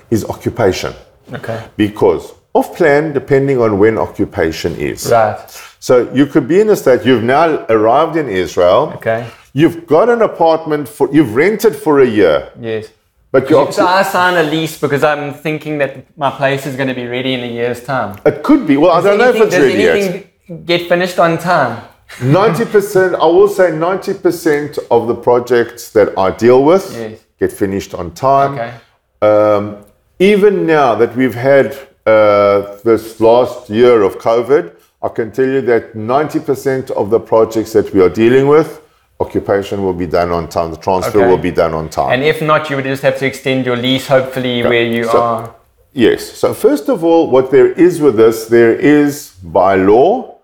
is 0.10 0.24
occupation. 0.26 0.94
Okay. 1.34 1.68
Because 1.76 2.34
off 2.54 2.76
plan, 2.78 3.14
depending 3.14 3.60
on 3.62 3.78
when 3.78 3.98
occupation 3.98 4.74
is. 4.76 5.12
Right. 5.12 5.38
So 5.80 6.12
you 6.14 6.26
could 6.26 6.48
be 6.48 6.60
in 6.62 6.70
a 6.70 6.76
state, 6.76 7.06
you've 7.06 7.24
now 7.24 7.66
arrived 7.70 8.16
in 8.16 8.28
Israel, 8.30 8.94
Okay. 8.96 9.30
you've 9.54 9.86
got 9.86 10.10
an 10.10 10.22
apartment 10.22 10.88
for, 10.90 11.08
you've 11.14 11.36
rented 11.36 11.76
for 11.76 12.00
a 12.00 12.06
year, 12.08 12.50
Yes. 12.60 12.88
but 13.32 13.48
you're, 13.50 13.72
So 13.72 13.86
I 13.86 14.02
sign 14.02 14.38
a 14.44 14.50
lease 14.50 14.80
because 14.80 15.04
I'm 15.04 15.34
thinking 15.36 15.78
that 15.80 16.18
my 16.18 16.32
place 16.32 16.66
is 16.66 16.76
going 16.76 16.88
to 16.88 16.96
be 16.96 17.06
ready 17.06 17.34
in 17.34 17.42
a 17.42 17.48
year's 17.60 17.84
time. 17.84 18.18
it 18.26 18.42
could 18.44 18.66
be, 18.66 18.78
well, 18.78 18.92
I 18.92 19.02
don't 19.02 19.18
know 19.20 19.30
if 19.30 19.36
Anything- 19.36 19.48
it's 19.48 19.58
ready 19.58 19.84
yet. 20.18 20.27
Get 20.66 20.88
finished 20.90 21.20
on 21.20 21.38
time? 21.38 21.82
90%, 22.20 23.16
I 23.16 23.26
will 23.26 23.48
say 23.50 23.72
90% 23.72 24.80
of 24.90 25.08
the 25.08 25.16
projects 25.16 25.90
that 25.92 26.18
I 26.18 26.32
deal 26.32 26.64
with 26.64 26.94
Yes. 26.96 27.20
get 27.40 27.52
finished 27.52 27.94
on 27.94 28.12
time. 28.12 28.54
Okay. 28.54 28.74
Um, 29.22 29.78
even 30.20 30.66
now 30.66 30.96
that 30.96 31.16
we've 31.16 31.36
had 31.36 31.78
uh, 32.06 32.78
this 32.84 33.20
last 33.20 33.70
year 33.70 34.02
of 34.04 34.18
COVID, 34.20 34.72
I 35.04 35.10
can 35.10 35.32
tell 35.32 35.46
you 35.46 35.62
that 35.62 35.94
90% 35.96 36.90
of 36.92 37.10
the 37.10 37.20
projects 37.20 37.74
that 37.74 37.94
we 37.94 38.02
are 38.02 38.10
dealing 38.10 38.48
with, 38.48 38.82
occupation 39.20 39.84
will 39.84 39.94
be 39.94 40.08
done 40.08 40.32
on 40.32 40.48
time, 40.48 40.72
the 40.72 40.78
transfer 40.78 41.20
Okay. 41.20 41.28
will 41.28 41.38
be 41.38 41.52
done 41.52 41.74
on 41.74 41.90
time. 41.90 42.12
And 42.14 42.24
if 42.24 42.42
not, 42.42 42.70
you 42.70 42.78
would 42.78 42.86
just 42.86 43.04
have 43.04 43.18
to 43.20 43.26
extend 43.26 43.66
your 43.66 43.76
lease, 43.76 44.08
hopefully, 44.08 44.64
where 44.64 44.84
you 44.84 45.04
So- 45.04 45.22
are. 45.22 45.50
Yes. 45.94 46.32
So 46.34 46.54
first 46.54 46.90
of 46.90 47.04
all, 47.04 47.30
what 47.30 47.52
there 47.52 47.72
is 47.72 48.00
with 48.00 48.16
this, 48.18 48.46
there 48.46 48.74
is 48.74 49.32
by 49.44 49.76
law, 49.76 50.37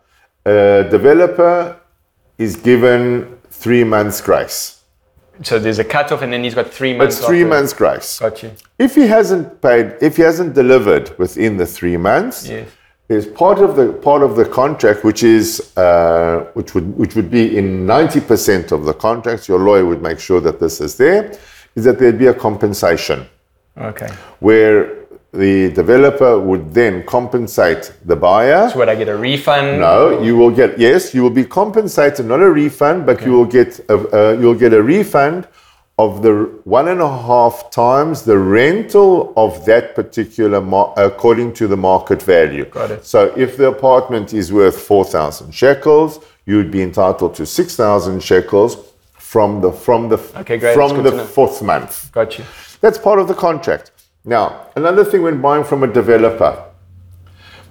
a 0.46 0.88
developer 0.90 1.78
is 2.38 2.56
given 2.56 3.38
three 3.50 3.84
months 3.84 4.22
grace. 4.22 4.82
So 5.42 5.58
there's 5.60 5.80
a 5.80 5.84
cutoff, 5.84 6.22
and 6.22 6.32
then 6.32 6.44
he's 6.44 6.54
got 6.54 6.70
three 6.70 6.96
months. 6.96 7.18
It's 7.18 7.26
three 7.26 7.44
months 7.44 7.74
grace. 7.74 8.20
Got 8.20 8.44
you. 8.44 8.52
If 8.78 8.96
he 8.96 9.08
hasn't 9.08 9.62
paid, 9.62 9.96
if 10.02 10.18
he 10.18 10.22
hasn't 10.22 10.54
delivered 10.54 11.18
within 11.18 11.58
the 11.58 11.66
three 11.66 11.98
months, 11.98 12.48
Yes. 12.48 12.68
is 13.10 13.26
part 13.26 13.60
of 13.60 13.76
the 13.76 13.94
part 13.94 14.22
of 14.22 14.36
the 14.36 14.46
contract, 14.46 15.04
which 15.04 15.24
is 15.24 15.76
uh, 15.76 16.46
which 16.54 16.76
would 16.76 16.96
which 16.98 17.16
would 17.16 17.32
be 17.32 17.58
in 17.58 17.86
ninety 17.86 18.22
percent 18.22 18.72
of 18.72 18.86
the 18.86 18.94
contracts. 18.94 19.48
Your 19.50 19.60
lawyer 19.60 19.86
would 19.86 20.02
make 20.04 20.20
sure 20.20 20.40
that 20.42 20.60
this 20.60 20.80
is 20.80 20.98
there. 20.98 21.32
Is 21.76 21.84
that 21.86 21.98
there'd 21.98 22.20
be 22.20 22.28
a 22.28 22.34
compensation 22.34 23.26
Okay. 23.82 24.10
where 24.40 25.03
the 25.34 25.72
developer 25.72 26.40
would 26.40 26.74
then 26.74 27.04
compensate 27.06 27.92
the 28.06 28.16
buyer. 28.16 28.70
So 28.70 28.78
would 28.78 28.90
I 28.90 28.96
get 28.96 29.10
a 29.10 29.18
refund? 29.18 29.80
No, 29.80 30.22
you 30.22 30.38
will 30.38 30.52
get 30.52 30.78
yes, 30.78 31.14
you 31.14 31.24
will 31.24 31.32
be 31.32 31.44
compensated, 31.44 32.26
not 32.28 32.42
a 32.42 32.50
refund, 32.50 33.06
but 33.06 33.26
you 33.26 33.32
will 33.32 33.46
get 33.46 33.80
a, 33.90 33.96
uh, 33.96 34.32
you'll 34.40 34.54
get 34.54 34.74
a 34.74 34.82
refund 34.82 35.48
of 35.98 36.22
the 36.22 36.34
one 36.66 36.88
and 36.88 37.02
a 37.02 37.08
half 37.08 37.70
times 37.72 38.24
the 38.24 38.38
rental 38.38 39.34
of 39.36 39.64
that 39.66 39.96
particular 39.96 40.62
mar- 40.62 40.94
according 40.98 41.54
to 41.54 41.68
the 41.68 41.78
market 41.78 42.22
value. 42.22 42.66
Got 42.66 42.92
it. 42.92 43.06
So 43.06 43.34
if 43.36 43.58
the 43.58 43.68
apartment 43.68 44.34
is 44.34 44.54
worth 44.54 44.80
four 44.80 45.04
thousand 45.04 45.52
shekels, 45.52 46.20
you 46.46 46.58
would 46.58 46.72
be 46.72 46.84
entitled 46.84 47.34
to 47.36 47.46
six 47.46 47.76
thousand 47.76 48.22
shekels 48.22 48.78
from 49.16 49.62
the 49.62 49.72
from 49.72 50.10
the 50.10 50.20
Okay, 50.42 50.58
great. 50.60 50.76
From 50.76 51.02
the 51.02 51.26
fourth 51.26 51.62
month. 51.64 52.12
Got 52.12 52.38
you. 52.38 52.46
That's 52.82 53.00
part 53.00 53.18
of 53.18 53.28
the 53.28 53.34
contract. 53.34 53.93
Now, 54.26 54.68
another 54.76 55.04
thing 55.04 55.22
when 55.22 55.42
buying 55.42 55.64
from 55.64 55.84
a 55.84 55.88
developer, 55.88 56.64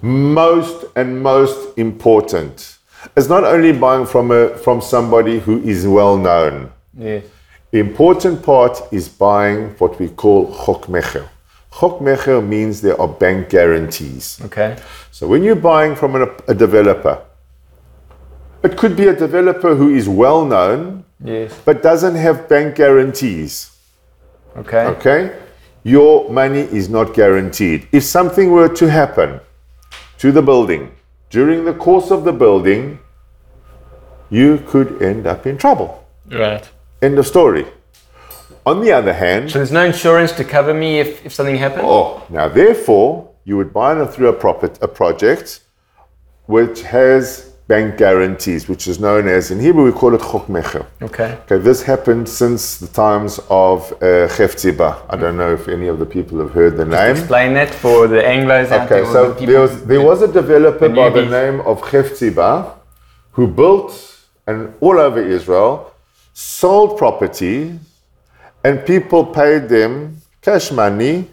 most 0.01 0.85
and 0.95 1.21
most 1.21 1.77
important 1.77 2.77
is 3.15 3.27
not 3.27 3.43
only 3.43 3.71
buying 3.73 4.05
from 4.05 4.31
a 4.31 4.49
from 4.57 4.81
somebody 4.81 5.39
who 5.39 5.61
is 5.63 5.87
well 5.87 6.17
known. 6.17 6.71
Yes. 6.97 7.25
The 7.71 7.79
important 7.79 8.43
part 8.43 8.79
is 8.91 9.09
buying 9.09 9.69
what 9.79 9.99
we 9.99 10.09
call 10.09 10.53
chok 10.65 10.85
mecher. 10.87 11.27
Chok 11.79 11.99
mecher 12.01 12.45
means 12.45 12.81
there 12.81 12.99
are 13.01 13.07
bank 13.07 13.49
guarantees. 13.49 14.39
Okay. 14.45 14.77
So 15.11 15.27
when 15.27 15.41
you're 15.43 15.55
buying 15.55 15.95
from 15.95 16.15
a, 16.15 16.27
a 16.47 16.53
developer, 16.53 17.19
it 18.61 18.77
could 18.77 18.95
be 18.95 19.07
a 19.07 19.15
developer 19.15 19.73
who 19.75 19.89
is 19.95 20.07
well 20.07 20.45
known 20.45 21.03
Yes. 21.23 21.57
but 21.65 21.81
doesn't 21.81 22.15
have 22.15 22.47
bank 22.47 22.75
guarantees. 22.75 23.71
Okay. 24.57 24.85
Okay? 24.85 25.35
Your 25.83 26.29
money 26.29 26.61
is 26.61 26.87
not 26.89 27.13
guaranteed. 27.13 27.87
If 27.91 28.03
something 28.03 28.51
were 28.51 28.69
to 28.69 28.89
happen 28.89 29.41
to 30.19 30.31
the 30.31 30.41
building 30.41 30.91
during 31.29 31.65
the 31.65 31.73
course 31.73 32.09
of 32.11 32.23
the 32.23 32.31
building, 32.31 32.99
you 34.29 34.63
could 34.67 35.01
end 35.01 35.27
up 35.27 35.45
in 35.45 35.57
trouble. 35.57 36.07
Right. 36.27 36.67
End 37.01 37.19
of 37.19 37.27
story. 37.27 37.65
On 38.65 38.79
the 38.79 38.93
other 38.93 39.11
hand, 39.13 39.51
So 39.51 39.59
there's 39.59 39.71
no 39.73 39.83
insurance 39.83 40.31
to 40.33 40.45
cover 40.45 40.73
me 40.73 40.99
if, 40.99 41.25
if 41.25 41.33
something 41.33 41.57
happens? 41.57 41.83
oh, 41.85 42.23
now 42.29 42.47
therefore, 42.47 43.29
you 43.43 43.57
would 43.57 43.73
buy 43.73 43.99
it 44.01 44.05
through 44.07 44.29
a, 44.29 44.33
profit, 44.33 44.79
a 44.81 44.87
project 44.87 45.59
which 46.45 46.81
has 46.83 47.52
bank 47.67 47.97
guarantees, 47.97 48.67
which 48.67 48.87
is 48.87 48.99
known 48.99 49.27
as, 49.27 49.49
in 49.51 49.59
Hebrew, 49.59 49.85
we 49.85 49.91
call 49.91 50.13
it 50.13 50.21
chok 50.21 50.47
mecher. 50.47 50.85
Okay. 51.01 51.37
Okay, 51.43 51.57
this 51.57 51.81
happened 51.83 52.27
since 52.27 52.77
the 52.77 52.87
times 52.87 53.39
of 53.49 53.91
uh, 53.93 54.27
Hefziba. 54.37 55.05
I 55.09 55.15
don't 55.15 55.37
know 55.37 55.53
if 55.53 55.67
any 55.67 55.87
of 55.87 55.97
the 55.99 56.05
people 56.05 56.39
have 56.39 56.51
heard 56.51 56.75
the 56.77 56.85
name. 56.85 57.15
Explain 57.15 57.53
that 57.53 57.73
for 57.73 58.07
the 58.07 58.21
Anglos 58.21 58.69
out 58.71 58.91
Okay, 58.91 59.01
there. 59.01 59.05
or 59.05 59.13
so 59.13 59.33
the 59.33 59.45
there 59.45 59.61
was, 59.61 59.85
there 59.85 60.01
was 60.01 60.21
a 60.21 60.27
developer 60.31 60.87
the 60.89 60.95
by 60.95 61.09
the 61.09 61.25
name 61.25 61.61
of 61.61 61.81
Hefziba 61.81 62.75
who 63.31 63.47
built 63.47 63.91
and 64.45 64.73
all 64.81 64.99
over 64.99 65.21
Israel, 65.21 65.93
sold 66.33 66.97
property, 66.97 67.79
and 68.65 68.85
people 68.85 69.25
paid 69.25 69.69
them 69.69 70.17
cash 70.41 70.69
money 70.71 71.29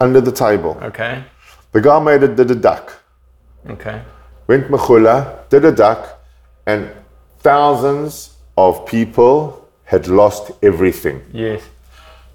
under 0.00 0.20
the 0.20 0.30
table. 0.30 0.78
Okay. 0.82 1.24
The 1.72 1.80
guy 1.80 1.98
made 2.00 2.22
it, 2.22 2.36
did 2.36 2.50
a 2.50 2.54
duck, 2.54 2.92
Okay. 3.68 4.00
Went 4.48 4.68
mechula, 4.68 5.48
did 5.50 5.64
a 5.64 5.72
duck, 5.72 6.18
and 6.66 6.90
thousands 7.40 8.36
of 8.56 8.84
people 8.86 9.68
had 9.84 10.08
lost 10.08 10.50
everything. 10.62 11.22
Yes. 11.32 11.62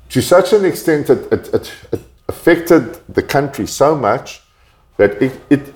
to 0.09 0.21
such 0.21 0.53
an 0.53 0.63
extent 0.65 1.09
it, 1.09 1.31
it, 1.33 1.53
it, 1.53 1.73
it 1.91 1.99
affected 2.29 2.99
the 3.09 3.21
country 3.21 3.67
so 3.67 3.95
much 3.95 4.41
that 4.97 5.11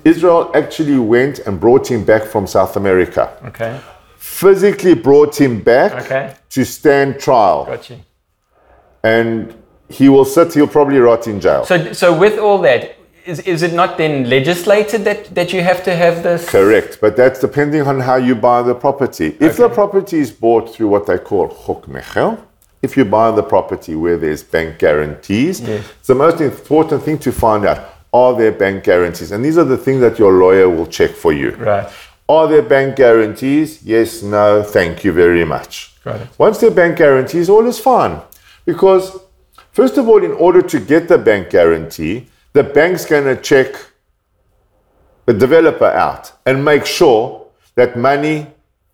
Israel 0.06 0.52
actually 0.54 1.00
went 1.00 1.40
and 1.40 1.60
brought 1.60 1.90
him 1.90 2.04
back 2.06 2.24
from 2.24 2.46
South 2.48 2.78
America. 2.78 3.24
Okay. 3.46 3.80
Physically 4.18 4.94
brought 4.94 5.36
him 5.42 5.60
back 5.62 5.92
Okay. 6.06 6.36
to 6.52 6.64
stand 6.64 7.20
trial. 7.20 7.66
Got 7.66 7.90
you. 7.90 7.98
And 9.04 9.54
he 9.90 10.08
will 10.10 10.26
sit, 10.26 10.54
he'll 10.54 10.68
probably 10.68 11.00
rot 11.00 11.28
in 11.28 11.40
jail. 11.42 11.66
So, 11.66 11.94
so 11.94 12.18
with 12.18 12.38
all 12.38 12.60
that, 12.62 12.97
is, 13.28 13.40
is 13.42 13.62
it 13.62 13.74
not 13.74 13.98
then 13.98 14.30
legislated 14.30 15.04
that, 15.04 15.36
that 15.36 15.52
you 15.52 15.62
have 15.62 15.84
to 15.84 15.94
have 15.96 16.24
this? 16.24 16.50
Correct, 16.50 17.00
but 17.02 17.18
that's 17.18 17.40
depending 17.40 17.82
on 17.82 18.00
how 18.00 18.16
you 18.16 18.36
buy 18.36 18.62
the 18.62 18.74
property. 18.74 19.36
If 19.40 19.58
the 19.58 19.70
property 19.70 20.20
is 20.20 20.32
bought 20.32 20.74
through 20.74 20.88
what 20.88 21.06
they 21.06 21.18
call 21.18 21.50
chok 21.50 21.86
mecher, 21.88 22.40
if 22.82 22.96
you 22.96 23.04
buy 23.04 23.32
the 23.32 23.44
property 23.44 23.96
where 23.96 24.18
there's 24.18 24.44
bank 24.44 24.80
guarantees, 24.80 25.60
Yes. 25.60 25.86
it's 26.00 26.08
the 26.08 26.16
most 26.16 26.40
important 26.40 27.04
thing 27.04 27.18
to 27.20 27.32
find 27.32 27.66
out 27.66 27.80
are 28.14 28.36
there 28.38 28.54
bank 28.54 28.86
guarantees? 28.86 29.32
And 29.34 29.44
these 29.44 29.58
are 29.58 29.66
the 29.66 29.78
things 29.78 30.00
that 30.00 30.18
your 30.18 30.32
lawyer 30.32 30.70
will 30.70 30.88
check 30.88 31.12
for 31.12 31.34
you. 31.34 31.52
Right. 31.52 31.88
Are 32.30 32.48
there 32.48 32.62
bank 32.62 32.96
guarantees? 32.96 33.84
Yes, 33.84 34.24
no, 34.24 34.64
thank 34.64 35.04
you 35.04 35.12
very 35.12 35.44
much. 35.44 35.94
Got 36.04 36.22
it. 36.22 36.28
Once 36.38 36.60
there 36.60 36.70
are 36.72 36.74
bank 36.74 36.98
guarantees, 36.98 37.50
all 37.50 37.68
is 37.68 37.80
fine. 37.80 38.22
Because, 38.66 39.20
first 39.74 39.98
of 39.98 40.08
all, 40.08 40.24
in 40.24 40.32
order 40.32 40.62
to 40.62 40.80
get 40.80 41.10
the 41.10 41.18
bank 41.18 41.50
guarantee, 41.50 42.28
the 42.58 42.64
bank's 42.64 43.06
going 43.06 43.26
to 43.26 43.40
check 43.40 43.70
the 45.28 45.34
developer 45.34 45.92
out 46.06 46.32
and 46.48 46.66
make 46.66 46.88
sure 46.88 47.46
that 47.76 47.96
money 47.96 48.48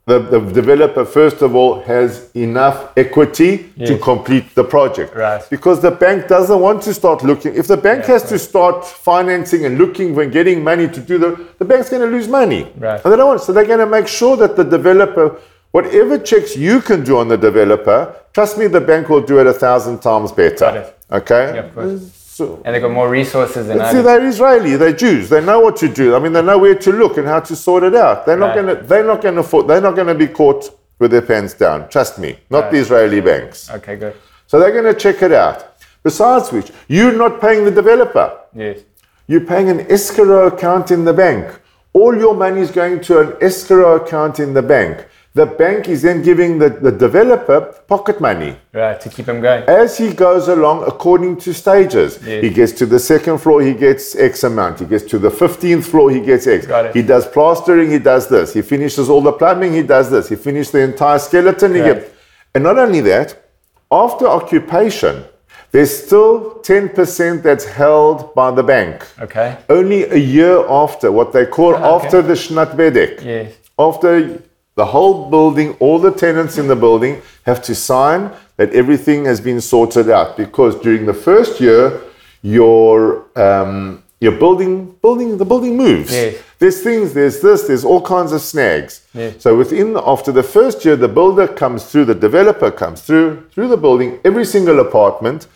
the, 0.05 0.19
the 0.19 0.39
developer, 0.51 1.05
first 1.05 1.41
of 1.41 1.55
all, 1.55 1.81
has 1.83 2.29
enough 2.35 2.91
equity 2.97 3.71
to 3.85 3.97
complete 3.97 4.53
the 4.53 4.65
project. 4.65 5.15
Right. 5.15 5.41
Because 5.49 5.81
the 5.81 5.91
bank 5.91 6.27
doesn't 6.27 6.59
want 6.59 6.81
to 6.83 6.93
start 6.93 7.23
looking. 7.23 7.55
If 7.55 7.67
the 7.67 7.77
bank 7.77 8.01
Yeah, 8.01 8.15
has 8.15 8.23
to 8.23 8.37
start 8.37 8.85
financing 8.85 9.63
and 9.65 9.77
looking 9.77 10.13
when 10.13 10.29
getting 10.29 10.61
money 10.61 10.89
to 10.89 10.99
do 10.99 11.17
the, 11.17 11.47
the 11.57 11.63
bank's 11.63 11.89
going 11.89 12.01
to 12.01 12.13
lose 12.17 12.27
money. 12.27 12.63
Right. 12.75 12.99
And 13.01 13.13
they 13.13 13.15
don't 13.15 13.27
want. 13.27 13.39
So 13.43 13.53
they're 13.53 13.71
going 13.73 13.85
to 13.87 13.93
make 13.97 14.09
sure 14.09 14.35
that 14.35 14.57
the 14.57 14.65
developer, 14.65 15.39
whatever 15.71 16.19
checks 16.19 16.57
you 16.57 16.81
can 16.81 17.05
do 17.05 17.17
on 17.17 17.29
the 17.29 17.37
developer, 17.37 18.13
trust 18.33 18.57
me, 18.57 18.67
the 18.67 18.81
bank 18.81 19.07
will 19.07 19.21
do 19.21 19.39
it 19.39 19.47
a 19.47 19.53
thousand 19.53 20.01
times 20.01 20.33
better. 20.33 20.65
Got 20.71 20.75
it. 20.75 20.97
Okay. 21.09 21.55
Yeah, 21.55 21.61
of 21.61 21.73
course. 21.73 22.22
So, 22.33 22.59
And 22.65 22.73
they've 22.73 22.81
got 22.81 22.89
more 22.91 23.09
resources 23.11 23.67
than 23.67 23.79
I 23.79 23.91
See, 23.91 24.01
they're 24.01 24.25
Israeli. 24.25 24.75
They're 24.75 24.91
Jews. 24.91 25.29
They 25.29 25.39
know 25.45 25.59
what 25.59 25.75
to 25.77 25.87
do. 25.87 26.15
I 26.15 26.19
mean, 26.19 26.33
they 26.33 26.41
know 26.41 26.57
where 26.57 26.73
to 26.73 26.91
look 26.91 27.17
and 27.17 27.27
how 27.27 27.39
to 27.41 27.55
sort 27.55 27.83
it 27.83 27.93
out. 27.93 28.25
They're 28.25 28.35
not 28.45 28.55
Right. 28.57 28.79
to. 28.79 28.87
They're 28.87 29.03
not 29.03 29.21
going 29.21 29.35
to. 29.35 29.63
They're 29.67 29.81
not 29.81 29.95
going 29.95 30.07
to 30.07 30.15
be 30.15 30.25
caught 30.25 30.63
with 30.97 31.11
their 31.11 31.21
pants 31.21 31.53
down. 31.53 31.89
Trust 31.89 32.17
me. 32.17 32.39
Not 32.49 32.63
Right. 32.63 32.71
the 32.71 32.77
Israeli 32.79 33.21
banks. 33.21 33.69
Okay, 33.69 33.97
good. 33.97 34.15
So 34.47 34.59
they're 34.59 34.71
going 34.71 34.91
to 34.93 34.95
check 34.95 35.21
it 35.21 35.31
out. 35.31 35.59
Besides 36.01 36.51
which, 36.51 36.71
you're 36.87 37.13
not 37.23 37.39
paying 37.39 37.65
the 37.65 37.71
developer. 37.81 38.31
Yes. 38.55 38.79
You're 39.27 39.47
paying 39.53 39.69
an 39.69 39.81
escrow 39.91 40.47
account 40.47 40.89
in 40.89 41.05
the 41.05 41.13
bank. 41.13 41.45
All 41.93 42.17
your 42.17 42.33
money 42.33 42.61
is 42.61 42.71
going 42.71 43.01
to 43.01 43.19
an 43.19 43.33
escrow 43.41 43.95
account 44.01 44.39
in 44.39 44.55
the 44.55 44.63
bank. 44.63 45.05
The 45.35 45.47
bank 45.47 45.89
is 45.89 46.03
then 46.03 46.21
giving 46.21 46.59
the, 46.59 46.69
the 46.69 46.91
developer 46.91 47.61
pocket 47.87 48.21
money 48.21 48.55
Right, 48.71 49.01
to 49.01 49.09
keep 49.09 49.27
him 49.27 49.41
going. 49.41 49.63
as 49.63 49.97
he 49.97 50.13
goes 50.13 50.47
along 50.47 50.83
according 50.85 51.37
to 51.37 51.55
stages. 51.55 52.19
Yes. 52.23 52.43
He 52.43 52.49
gets 52.51 52.71
to 52.73 52.85
the 52.85 52.99
second 52.99 53.39
floor, 53.39 53.63
he 53.63 53.73
gets 53.73 54.15
X 54.15 54.43
amount. 54.43 54.79
He 54.81 54.85
gets 54.85 55.05
to 55.05 55.17
the 55.17 55.31
15th 55.31 55.85
floor, 55.85 56.11
he 56.11 56.19
gets 56.19 56.45
X. 56.45 56.67
Got 56.67 56.85
it. 56.85 56.95
He 56.95 57.01
does 57.01 57.25
plastering, 57.27 57.89
he 57.89 57.97
does 57.97 58.27
this. 58.27 58.53
He 58.53 58.61
finishes 58.61 59.09
all 59.09 59.21
the 59.21 59.31
plumbing, 59.31 59.73
he 59.73 59.81
does 59.81 60.11
this. 60.11 60.29
He 60.29 60.35
finishes 60.35 60.71
the 60.71 60.81
entire 60.81 61.17
skeleton, 61.17 61.73
he 61.73 61.81
gets. 61.81 62.11
And 62.53 62.63
not 62.63 62.77
only 62.77 63.01
that, 63.01 63.49
after 63.91 64.27
occupation, 64.27 65.23
there's 65.71 66.05
still 66.05 66.61
10% 66.61 67.41
that's 67.41 67.65
held 67.65 68.35
by 68.35 68.51
the 68.51 68.61
bank. 68.61 69.07
Okay. 69.19 69.57
Only 69.67 70.03
a 70.03 70.15
year 70.15 70.63
after, 70.69 71.11
what 71.11 71.33
they 71.33 71.47
call 71.47 71.73
ah, 71.73 71.95
okay. 71.95 72.05
after 72.05 72.21
the 72.21 72.33
shnat 72.33 72.75
bedek. 72.75 73.25
Yes. 73.25 73.55
After 73.79 74.39
the 74.75 74.85
whole 74.85 75.29
building, 75.29 75.75
all 75.79 75.99
the 75.99 76.11
tenants 76.11 76.57
in 76.57 76.67
the 76.67 76.75
building 76.75 77.21
have 77.45 77.61
to 77.63 77.75
sign 77.75 78.31
that 78.57 78.73
everything 78.73 79.25
has 79.25 79.39
been 79.39 79.61
sorted 79.61 80.09
out 80.09 80.37
because 80.37 80.79
during 80.81 81.05
the 81.05 81.13
first 81.13 81.59
year, 81.59 82.01
your 82.41 83.25
um, 83.39 84.03
your 84.19 84.31
building 84.33 84.91
building 85.01 85.37
the 85.37 85.45
building 85.45 85.77
moves. 85.77 86.11
Yes. 86.11 86.41
There's 86.59 86.81
things, 86.81 87.13
there's 87.13 87.41
this, 87.41 87.63
there's 87.63 87.83
all 87.83 88.01
kinds 88.01 88.31
of 88.31 88.41
snags. 88.41 89.05
Yes. 89.13 89.41
So 89.41 89.57
within 89.57 89.97
after 89.97 90.31
the 90.31 90.43
first 90.43 90.85
year, 90.85 90.95
the 90.95 91.07
builder 91.07 91.47
comes 91.47 91.85
through, 91.91 92.05
the 92.05 92.15
developer 92.15 92.71
comes 92.71 93.01
through 93.01 93.49
through 93.51 93.67
the 93.67 93.77
building, 93.77 94.19
every 94.23 94.45
single 94.45 94.79
apartment, 94.79 95.47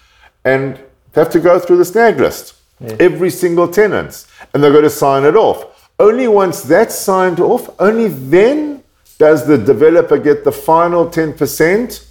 and 0.43 0.75
they 1.13 1.21
have 1.21 1.31
to 1.31 1.39
go 1.39 1.59
through 1.59 1.77
the 1.77 1.85
snag 1.85 2.19
list. 2.19 2.53
Every 2.99 3.31
single 3.31 3.67
tenant, 3.67 4.27
and 4.53 4.63
they're 4.63 4.71
going 4.71 4.83
to 4.83 4.89
sign 4.89 5.23
it 5.23 5.35
off. 5.35 5.89
Only 5.99 6.27
once 6.27 6.61
that's 6.61 6.93
signed 6.93 7.39
off, 7.39 7.71
only 7.79 8.07
then 8.07 8.76
does 9.17 9.45
the 9.47 9.57
developer 9.57 10.17
get 10.17 10.43
the 10.43 10.51
final 10.51 11.07
10% 11.07 12.05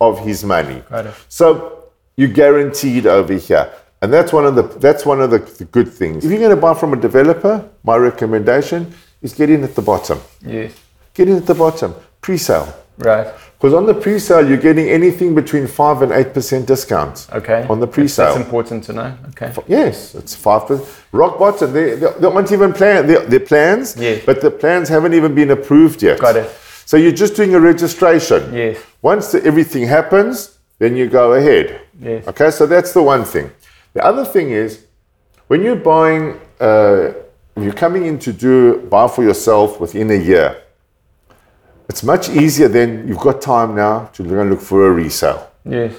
of 0.00 0.18
his 0.20 0.44
money. 0.44 0.82
So 1.28 1.84
you're 2.16 2.28
guaranteed 2.28 3.06
over 3.06 3.34
here. 3.34 3.72
And 4.02 4.12
that's 4.12 4.32
one 4.32 4.46
of 4.46 4.54
the 4.54 4.62
that's 4.62 5.04
one 5.04 5.20
of 5.20 5.30
the, 5.30 5.38
the 5.38 5.66
good 5.66 5.92
things. 5.92 6.24
If 6.24 6.30
you're 6.30 6.40
going 6.40 6.56
to 6.56 6.60
buy 6.60 6.72
from 6.72 6.94
a 6.94 6.96
developer, 6.96 7.68
my 7.84 7.96
recommendation 7.96 8.94
is 9.20 9.34
get 9.34 9.50
in 9.50 9.62
at 9.62 9.74
the 9.74 9.82
bottom. 9.82 10.18
Yes. 10.40 10.72
Get 11.12 11.28
in 11.28 11.36
at 11.36 11.46
the 11.46 11.54
bottom, 11.54 11.94
pre-sale. 12.22 12.72
Right. 13.00 13.26
Because 13.58 13.74
on 13.74 13.84
the 13.84 13.92
pre-sale, 13.94 14.48
you're 14.48 14.56
getting 14.56 14.88
anything 14.88 15.34
between 15.34 15.66
five 15.66 16.00
and 16.00 16.12
eight 16.12 16.32
percent 16.32 16.66
discount. 16.66 17.26
Okay. 17.32 17.66
On 17.68 17.78
the 17.78 17.86
pre-sale. 17.86 18.34
That's 18.34 18.44
important 18.46 18.84
to 18.84 18.92
know. 18.94 19.14
Okay. 19.30 19.52
Yes, 19.68 20.14
it's 20.14 20.34
five 20.34 20.66
percent. 20.66 20.88
Rock 21.12 21.38
bottom. 21.38 21.72
They, 21.72 21.94
they, 21.96 22.10
they 22.20 22.26
aren't 22.26 22.52
even 22.52 22.72
plan. 22.72 23.06
They, 23.06 23.24
they're 23.26 23.40
plans, 23.40 23.96
Yes. 23.98 24.22
but 24.24 24.40
the 24.40 24.50
plans 24.50 24.88
haven't 24.88 25.12
even 25.14 25.34
been 25.34 25.50
approved 25.50 26.02
yet. 26.02 26.18
Got 26.20 26.36
it. 26.36 26.50
So 26.86 26.96
you're 26.96 27.12
just 27.12 27.36
doing 27.36 27.54
a 27.54 27.60
registration. 27.60 28.52
Yes. 28.54 28.78
Once 29.02 29.32
the, 29.32 29.44
everything 29.44 29.86
happens, 29.86 30.58
then 30.78 30.96
you 30.96 31.06
go 31.08 31.34
ahead. 31.34 31.82
Yes. 32.00 32.26
Okay, 32.28 32.50
so 32.50 32.66
that's 32.66 32.92
the 32.94 33.02
one 33.02 33.24
thing. 33.24 33.50
The 33.92 34.02
other 34.04 34.24
thing 34.24 34.50
is, 34.50 34.86
when 35.48 35.62
you're 35.62 35.76
buying, 35.76 36.40
uh, 36.60 37.12
you're 37.56 37.74
coming 37.74 38.06
in 38.06 38.18
to 38.20 38.32
do 38.32 38.78
buy 38.88 39.06
for 39.06 39.22
yourself 39.22 39.78
within 39.80 40.10
a 40.10 40.14
year, 40.14 40.62
it's 41.90 42.04
much 42.04 42.28
easier 42.28 42.68
then. 42.68 43.06
You've 43.08 43.18
got 43.28 43.42
time 43.42 43.74
now 43.74 43.94
to 44.14 44.22
go 44.22 44.40
and 44.40 44.48
look 44.50 44.60
for 44.60 44.86
a 44.86 44.92
resale. 44.92 45.50
Yes. 45.64 45.92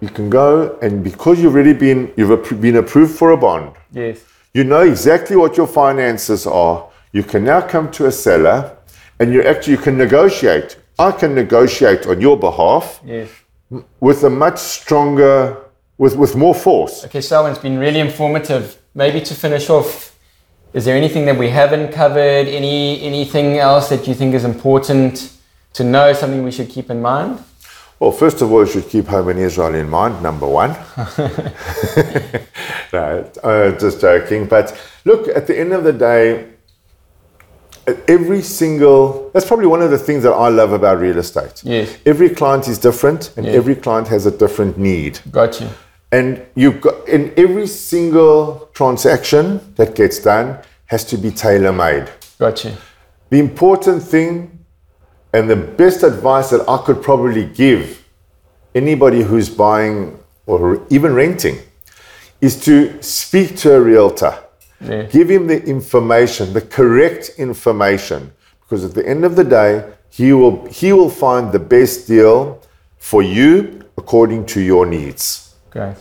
You 0.00 0.08
can 0.08 0.30
go 0.30 0.78
and 0.80 1.02
because 1.02 1.40
you've 1.40 1.54
already 1.54 1.72
been 1.86 2.12
you've 2.16 2.60
been 2.60 2.76
approved 2.76 3.14
for 3.18 3.32
a 3.32 3.36
bond, 3.36 3.72
Yes. 3.92 4.16
you 4.54 4.62
know 4.62 4.82
exactly 4.82 5.36
what 5.36 5.56
your 5.56 5.66
finances 5.66 6.46
are. 6.46 6.88
You 7.12 7.24
can 7.24 7.42
now 7.42 7.60
come 7.74 7.90
to 7.98 8.06
a 8.06 8.12
seller, 8.12 8.76
and 9.18 9.32
you 9.32 9.42
actually 9.42 9.72
you 9.76 9.82
can 9.82 9.96
negotiate. 9.98 10.78
I 10.98 11.10
can 11.20 11.34
negotiate 11.34 12.06
on 12.06 12.20
your 12.20 12.36
behalf 12.38 13.00
Yes. 13.04 13.28
with 14.00 14.22
a 14.24 14.30
much 14.30 14.58
stronger, 14.58 15.56
with, 15.98 16.14
with 16.16 16.36
more 16.36 16.54
force. 16.54 17.04
Okay, 17.06 17.20
Selwyn, 17.20 17.50
it's 17.52 17.62
been 17.62 17.78
really 17.78 18.00
informative. 18.00 18.64
Maybe 18.94 19.20
to 19.20 19.34
finish 19.34 19.68
off, 19.70 20.14
is 20.72 20.84
there 20.84 20.96
anything 20.96 21.24
that 21.26 21.38
we 21.38 21.48
haven't 21.48 21.92
covered? 21.92 22.46
Any 22.46 23.00
anything 23.02 23.58
else 23.58 23.88
that 23.88 24.06
you 24.06 24.14
think 24.14 24.34
is 24.34 24.44
important 24.44 25.32
to 25.74 25.84
know? 25.84 26.12
Something 26.12 26.44
we 26.44 26.52
should 26.52 26.68
keep 26.68 26.90
in 26.90 27.00
mind? 27.00 27.42
Well, 28.00 28.12
first 28.12 28.42
of 28.42 28.52
all, 28.52 28.60
you 28.64 28.70
should 28.70 28.88
keep 28.88 29.06
home 29.06 29.28
in 29.28 29.38
Israel 29.38 29.74
in 29.74 29.88
mind, 29.88 30.22
number 30.22 30.46
one. 30.46 30.70
no, 32.92 33.28
uh, 33.42 33.72
just 33.72 34.00
joking. 34.00 34.46
But 34.46 34.78
look, 35.04 35.26
at 35.28 35.48
the 35.48 35.58
end 35.58 35.72
of 35.72 35.82
the 35.82 35.92
day, 35.92 36.46
every 38.06 38.42
single, 38.42 39.30
that's 39.32 39.46
probably 39.46 39.66
one 39.66 39.82
of 39.82 39.90
the 39.90 39.98
things 39.98 40.22
that 40.22 40.32
I 40.32 40.48
love 40.48 40.72
about 40.72 41.00
real 41.00 41.18
estate. 41.18 41.62
Yes. 41.64 41.96
Every 42.06 42.30
client 42.30 42.68
is 42.68 42.78
different 42.78 43.32
and 43.36 43.46
every 43.46 43.74
client 43.74 44.06
has 44.08 44.26
a 44.26 44.30
different 44.30 44.78
need. 44.78 45.18
Got 45.32 45.60
you. 45.60 45.68
And 46.10 46.44
you've 46.54 46.80
got, 46.80 47.08
in 47.08 47.32
every 47.36 47.66
single 47.66 48.70
transaction 48.72 49.74
that 49.74 49.94
gets 49.94 50.18
done 50.18 50.58
has 50.86 51.04
to 51.04 51.18
be 51.18 51.30
tailor 51.30 51.72
made. 51.72 52.08
Gotcha. 52.38 52.76
The 53.30 53.38
important 53.38 54.02
thing 54.02 54.64
and 55.32 55.50
the 55.50 55.56
best 55.56 56.02
advice 56.02 56.50
that 56.50 56.66
I 56.68 56.78
could 56.78 57.02
probably 57.02 57.44
give 57.44 58.04
anybody 58.74 59.22
who's 59.22 59.50
buying 59.50 60.18
or 60.46 60.86
even 60.88 61.14
renting 61.14 61.58
is 62.40 62.64
to 62.64 63.02
speak 63.02 63.56
to 63.58 63.74
a 63.74 63.80
realtor. 63.80 64.38
Yeah. 64.80 65.02
Give 65.02 65.28
him 65.28 65.46
the 65.48 65.62
information, 65.64 66.52
the 66.52 66.60
correct 66.60 67.32
information, 67.36 68.32
because 68.60 68.84
at 68.84 68.94
the 68.94 69.06
end 69.06 69.24
of 69.24 69.36
the 69.36 69.44
day, 69.44 69.92
he 70.10 70.32
will 70.32 70.66
he 70.66 70.92
will 70.92 71.10
find 71.10 71.52
the 71.52 71.58
best 71.58 72.06
deal 72.06 72.62
for 72.98 73.22
you 73.22 73.82
according 73.96 74.46
to 74.46 74.60
your 74.60 74.86
needs. 74.86 75.47
Great. 75.70 75.96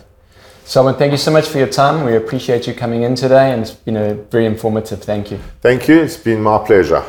Selwyn, 0.66 0.96
thank 0.96 1.12
you 1.12 1.18
so 1.18 1.32
much 1.32 1.48
for 1.48 1.60
your 1.60 1.68
time. 1.68 2.06
We 2.06 2.16
appreciate 2.16 2.68
you 2.68 2.74
coming 2.74 3.04
in 3.04 3.16
today, 3.16 3.54
and 3.54 3.62
it's 3.62 3.72
been 3.72 3.96
a 3.96 4.14
very 4.16 4.46
informative. 4.46 5.02
Thank 5.02 5.32
you. 5.32 5.40
Thank 5.62 5.88
you. 5.88 6.02
It's 6.02 6.18
been 6.18 6.42
my 6.42 6.58
pleasure. 6.58 7.04